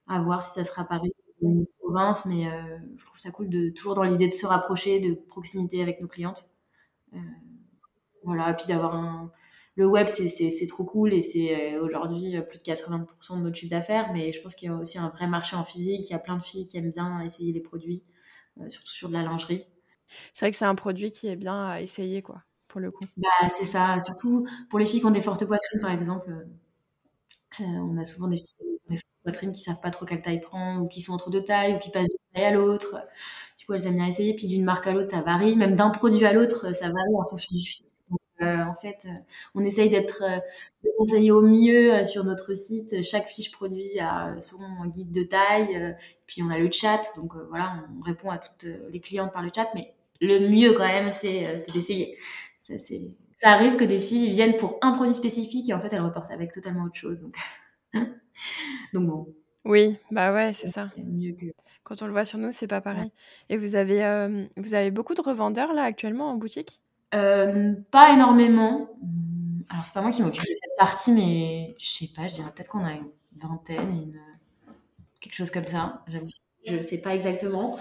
à 0.07 0.21
voir 0.21 0.43
si 0.43 0.53
ça 0.53 0.63
sera 0.63 0.83
Paris 0.85 1.13
ou 1.41 1.51
une 1.51 1.67
province. 1.79 2.25
Mais 2.25 2.47
euh, 2.47 2.77
je 2.97 3.05
trouve 3.05 3.19
ça 3.19 3.31
cool 3.31 3.49
de 3.49 3.69
toujours 3.69 3.93
dans 3.93 4.03
l'idée 4.03 4.27
de 4.27 4.31
se 4.31 4.45
rapprocher, 4.45 4.99
de 4.99 5.13
proximité 5.13 5.81
avec 5.81 6.01
nos 6.01 6.07
clientes. 6.07 6.51
voilà, 8.23 8.51
et 8.51 8.55
puis 8.55 8.67
d'avoir 8.67 8.95
un, 8.95 9.31
le 9.77 9.85
web, 9.85 10.07
c'est 10.07 10.67
trop 10.67 10.85
cool 10.85 11.13
et 11.13 11.21
c'est 11.21 11.75
euh, 11.75 11.83
aujourd'hui 11.83 12.35
euh, 12.35 12.41
plus 12.41 12.57
de 12.57 12.63
80% 12.63 13.37
de 13.37 13.43
notre 13.43 13.55
chiffre 13.55 13.69
d'affaires. 13.69 14.11
Mais 14.11 14.33
je 14.33 14.41
pense 14.41 14.55
qu'il 14.55 14.69
y 14.69 14.71
a 14.71 14.75
aussi 14.75 14.97
un 14.97 15.09
vrai 15.09 15.27
marché 15.27 15.55
en 15.55 15.63
physique. 15.63 16.01
Il 16.09 16.11
y 16.11 16.15
a 16.15 16.19
plein 16.19 16.35
de 16.35 16.43
filles 16.43 16.65
qui 16.65 16.77
aiment 16.77 16.89
bien 16.89 17.21
essayer 17.21 17.53
les 17.53 17.59
produits, 17.59 18.03
euh, 18.59 18.69
surtout 18.69 18.91
sur 18.91 19.07
de 19.07 19.13
la 19.13 19.21
lingerie. 19.21 19.65
C'est 20.33 20.45
vrai 20.45 20.51
que 20.51 20.57
c'est 20.57 20.65
un 20.65 20.75
produit 20.75 21.11
qui 21.11 21.27
est 21.27 21.35
bien 21.35 21.67
à 21.67 21.81
essayer, 21.81 22.21
quoi, 22.21 22.43
pour 22.67 22.79
le 22.79 22.91
coup. 22.91 23.03
Bah, 23.17 23.49
c'est 23.49 23.65
ça. 23.65 23.99
Surtout 23.99 24.47
pour 24.69 24.79
les 24.79 24.85
filles 24.85 24.99
qui 24.99 25.05
ont 25.05 25.11
des 25.11 25.21
fortes 25.21 25.45
poitrines, 25.45 25.79
par 25.81 25.91
exemple. 25.91 26.31
on 27.59 27.97
a 27.97 28.05
souvent 28.05 28.27
des, 28.27 28.43
des 28.89 28.97
fortes 28.97 29.05
poitrines 29.23 29.51
qui 29.51 29.61
savent 29.61 29.81
pas 29.81 29.91
trop 29.91 30.05
quelle 30.05 30.21
taille 30.21 30.41
prendre, 30.41 30.83
ou 30.83 30.87
qui 30.87 31.01
sont 31.01 31.13
entre 31.13 31.29
deux 31.29 31.43
tailles, 31.43 31.75
ou 31.75 31.79
qui 31.79 31.89
passent 31.91 32.07
d'une 32.07 32.33
taille 32.33 32.45
à 32.45 32.51
l'autre. 32.51 32.97
Du 33.59 33.65
coup, 33.65 33.73
elles 33.73 33.87
aiment 33.87 33.97
bien 33.97 34.07
essayer. 34.07 34.35
Puis 34.35 34.47
d'une 34.47 34.63
marque 34.63 34.87
à 34.87 34.93
l'autre, 34.93 35.09
ça 35.09 35.21
varie. 35.21 35.55
Même 35.55 35.75
d'un 35.75 35.89
produit 35.89 36.25
à 36.25 36.33
l'autre, 36.33 36.73
ça 36.73 36.87
varie 36.87 37.15
en 37.15 37.25
fonction 37.25 37.55
du 37.55 37.61
fit. 37.63 37.83
Euh, 38.41 38.63
en 38.63 38.75
fait, 38.75 39.07
euh, 39.07 39.13
on 39.55 39.61
essaye 39.61 39.89
d'être 39.89 40.23
euh, 40.23 40.37
de 40.83 40.89
conseiller 40.97 41.31
au 41.31 41.41
mieux 41.41 42.03
sur 42.03 42.23
notre 42.23 42.53
site. 42.53 43.01
Chaque 43.01 43.25
fiche 43.25 43.51
produit 43.51 43.99
a 43.99 44.39
son 44.39 44.59
guide 44.85 45.11
de 45.11 45.23
taille, 45.23 45.95
puis 46.27 46.43
on 46.43 46.49
a 46.49 46.59
le 46.59 46.69
chat. 46.71 47.01
Donc 47.17 47.33
voilà, 47.49 47.83
on 47.97 48.01
répond 48.03 48.29
à 48.29 48.37
toutes 48.37 48.67
les 48.91 48.99
clientes 48.99 49.33
par 49.33 49.41
le 49.41 49.49
chat, 49.53 49.67
mais 49.73 49.95
le 50.21 50.49
mieux 50.49 50.73
quand 50.73 50.87
même, 50.87 51.09
c'est 51.09 51.65
d'essayer. 51.73 52.17
Ça, 52.59 52.73
ça 53.37 53.51
arrive 53.51 53.75
que 53.75 53.83
des 53.83 53.99
filles 53.99 54.29
viennent 54.31 54.57
pour 54.57 54.77
un 54.81 54.91
produit 54.93 55.13
spécifique 55.13 55.69
et 55.69 55.73
en 55.73 55.79
fait 55.79 55.93
elles 55.93 56.01
repartent 56.01 56.31
avec 56.31 56.51
totalement 56.51 56.83
autre 56.83 56.95
chose. 56.95 57.21
Donc, 57.21 57.35
donc 58.93 59.07
bon. 59.07 59.33
Oui, 59.63 59.97
bah 60.11 60.33
ouais, 60.33 60.53
c'est 60.53 60.67
ça. 60.67 60.91
Mieux 60.97 61.33
que... 61.33 61.45
Quand 61.83 62.01
on 62.01 62.05
le 62.05 62.11
voit 62.11 62.25
sur 62.25 62.39
nous, 62.39 62.51
c'est 62.51 62.67
pas 62.67 62.81
pareil. 62.81 63.11
Et 63.49 63.57
vous 63.57 63.75
avez, 63.75 64.49
vous 64.57 64.73
avez 64.73 64.91
beaucoup 64.91 65.13
de 65.13 65.21
revendeurs 65.21 65.73
là 65.73 65.83
actuellement 65.83 66.29
en 66.29 66.35
boutique? 66.35 66.81
Euh, 67.13 67.73
pas 67.91 68.13
énormément. 68.13 68.89
Alors, 69.69 69.85
c'est 69.85 69.93
pas 69.93 70.01
moi 70.01 70.11
qui 70.11 70.21
m'occupe 70.21 70.41
de 70.41 70.47
cette 70.47 70.77
partie, 70.77 71.11
mais 71.11 71.73
je 71.79 71.85
sais 71.85 72.09
pas, 72.15 72.27
je 72.27 72.35
dirais 72.35 72.51
peut-être 72.53 72.69
qu'on 72.69 72.83
a 72.83 72.93
une 72.93 73.09
vingtaine, 73.37 73.89
une... 73.89 74.21
quelque 75.19 75.35
chose 75.35 75.51
comme 75.51 75.65
ça. 75.65 76.03
Je 76.65 76.81
sais 76.81 77.01
pas 77.01 77.15
exactement. 77.15 77.77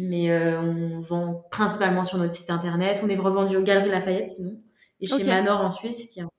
Mais 0.00 0.30
euh, 0.30 0.60
on 0.60 1.00
vend 1.00 1.46
principalement 1.50 2.04
sur 2.04 2.18
notre 2.18 2.34
site 2.34 2.50
internet. 2.50 3.00
On 3.04 3.08
est 3.08 3.16
revendu 3.16 3.56
aux 3.56 3.62
Galeries 3.62 3.90
Lafayette 3.90 4.30
sinon. 4.30 4.60
Et 5.00 5.06
chez 5.06 5.24
Manor 5.24 5.60
en 5.60 5.70
Suisse, 5.70 6.06
qui 6.06 6.20
est 6.20 6.22
un 6.22 6.30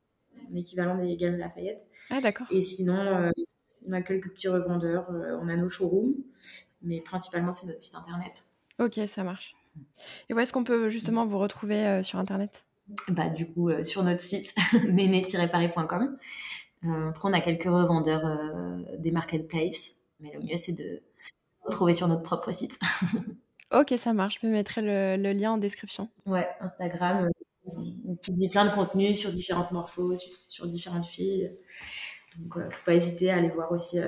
équivalent 0.56 0.98
des 0.98 1.16
Galeries 1.16 1.40
Lafayette. 1.40 1.86
Ah, 2.10 2.22
d'accord. 2.22 2.48
Et 2.52 2.62
sinon, 2.62 2.98
euh, 2.98 3.32
on 3.88 3.94
a 3.94 4.02
quelques 4.02 4.32
petits 4.32 4.48
revendeurs. 4.50 5.08
on 5.10 5.48
a 5.48 5.56
nos 5.56 5.70
showrooms. 5.70 6.16
Mais 6.82 7.02
principalement, 7.02 7.52
c'est 7.52 7.68
notre 7.68 7.82
site 7.82 7.96
internet. 7.96 8.44
Ok, 8.80 9.00
ça 9.08 9.24
marche. 9.24 9.56
Et 10.30 10.34
où 10.34 10.40
est-ce 10.40 10.54
qu'on 10.54 10.64
peut 10.64 10.90
justement 10.90 11.26
vous 11.26 11.40
retrouver 11.40 11.86
euh, 11.86 12.04
sur 12.04 12.20
Internet? 12.20 12.66
Bah, 13.10 13.30
Du 13.30 13.48
coup, 13.48 13.70
euh, 13.70 13.84
sur 13.84 14.04
notre 14.04 14.22
site, 14.22 14.54
néné-paris.com. 14.88 16.18
Euh, 16.86 17.10
après, 17.10 17.30
on 17.30 17.34
a 17.34 17.42
quelques 17.42 17.64
revendeurs 17.64 18.24
des 19.00 19.12
marketplaces, 19.12 19.96
mais 20.20 20.32
le 20.34 20.40
mieux, 20.42 20.58
c'est 20.58 20.74
de 20.74 21.02
retrouver 21.68 21.94
sur 21.94 22.08
notre 22.08 22.24
propre 22.24 22.52
site. 22.52 22.80
ok, 23.74 23.94
ça 23.98 24.14
marche. 24.14 24.40
Je 24.42 24.48
mettrai 24.48 24.82
le, 24.82 25.22
le, 25.22 25.32
lien 25.34 25.52
en 25.52 25.58
description. 25.58 26.10
Ouais, 26.26 26.48
Instagram. 26.62 27.30
On 28.06 28.16
publie 28.16 28.50
plein 28.50 28.66
de 28.66 28.72
contenus 28.72 29.20
sur 29.20 29.32
différentes 29.32 29.72
morphos, 29.72 30.16
sur, 30.48 30.68
différentes 30.68 31.06
filles. 31.06 31.52
Donc, 32.38 32.56
ne 32.56 32.70
faut 32.70 32.86
pas 32.86 32.94
hésiter 32.94 33.30
à 33.30 33.38
aller 33.38 33.50
voir 33.50 33.72
aussi 33.72 34.00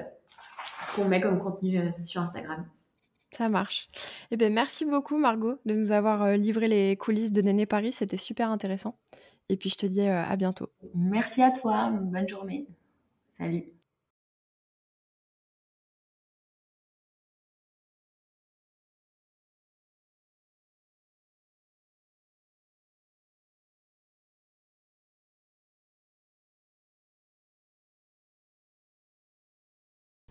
ce 0.82 0.96
qu'on 0.96 1.06
met 1.06 1.20
comme 1.20 1.40
contenu 1.40 1.92
sur 2.04 2.22
Instagram. 2.22 2.66
Ça 3.32 3.48
marche. 3.48 3.90
Eh 4.32 4.38
bien, 4.38 4.50
merci 4.50 4.86
beaucoup, 4.86 5.18
Margot, 5.18 5.60
de 5.66 5.76
nous 5.76 5.92
avoir 5.92 6.24
euh, 6.24 6.36
livré 6.36 6.68
les 6.68 6.96
coulisses 6.98 7.32
de 7.32 7.42
Néné 7.42 7.66
Paris. 7.66 7.94
C'était 7.94 8.18
super 8.18 8.50
intéressant. 8.50 8.98
Et 9.50 9.58
puis, 9.58 9.70
je 9.70 9.76
te 9.76 9.86
dis 9.86 10.02
euh, 10.02 10.24
à 10.24 10.36
bientôt. 10.36 10.70
Merci 10.96 11.44
à 11.44 11.52
toi. 11.52 11.92
Bonne 11.92 12.28
journée. 12.28 12.68
Salut. 13.38 13.79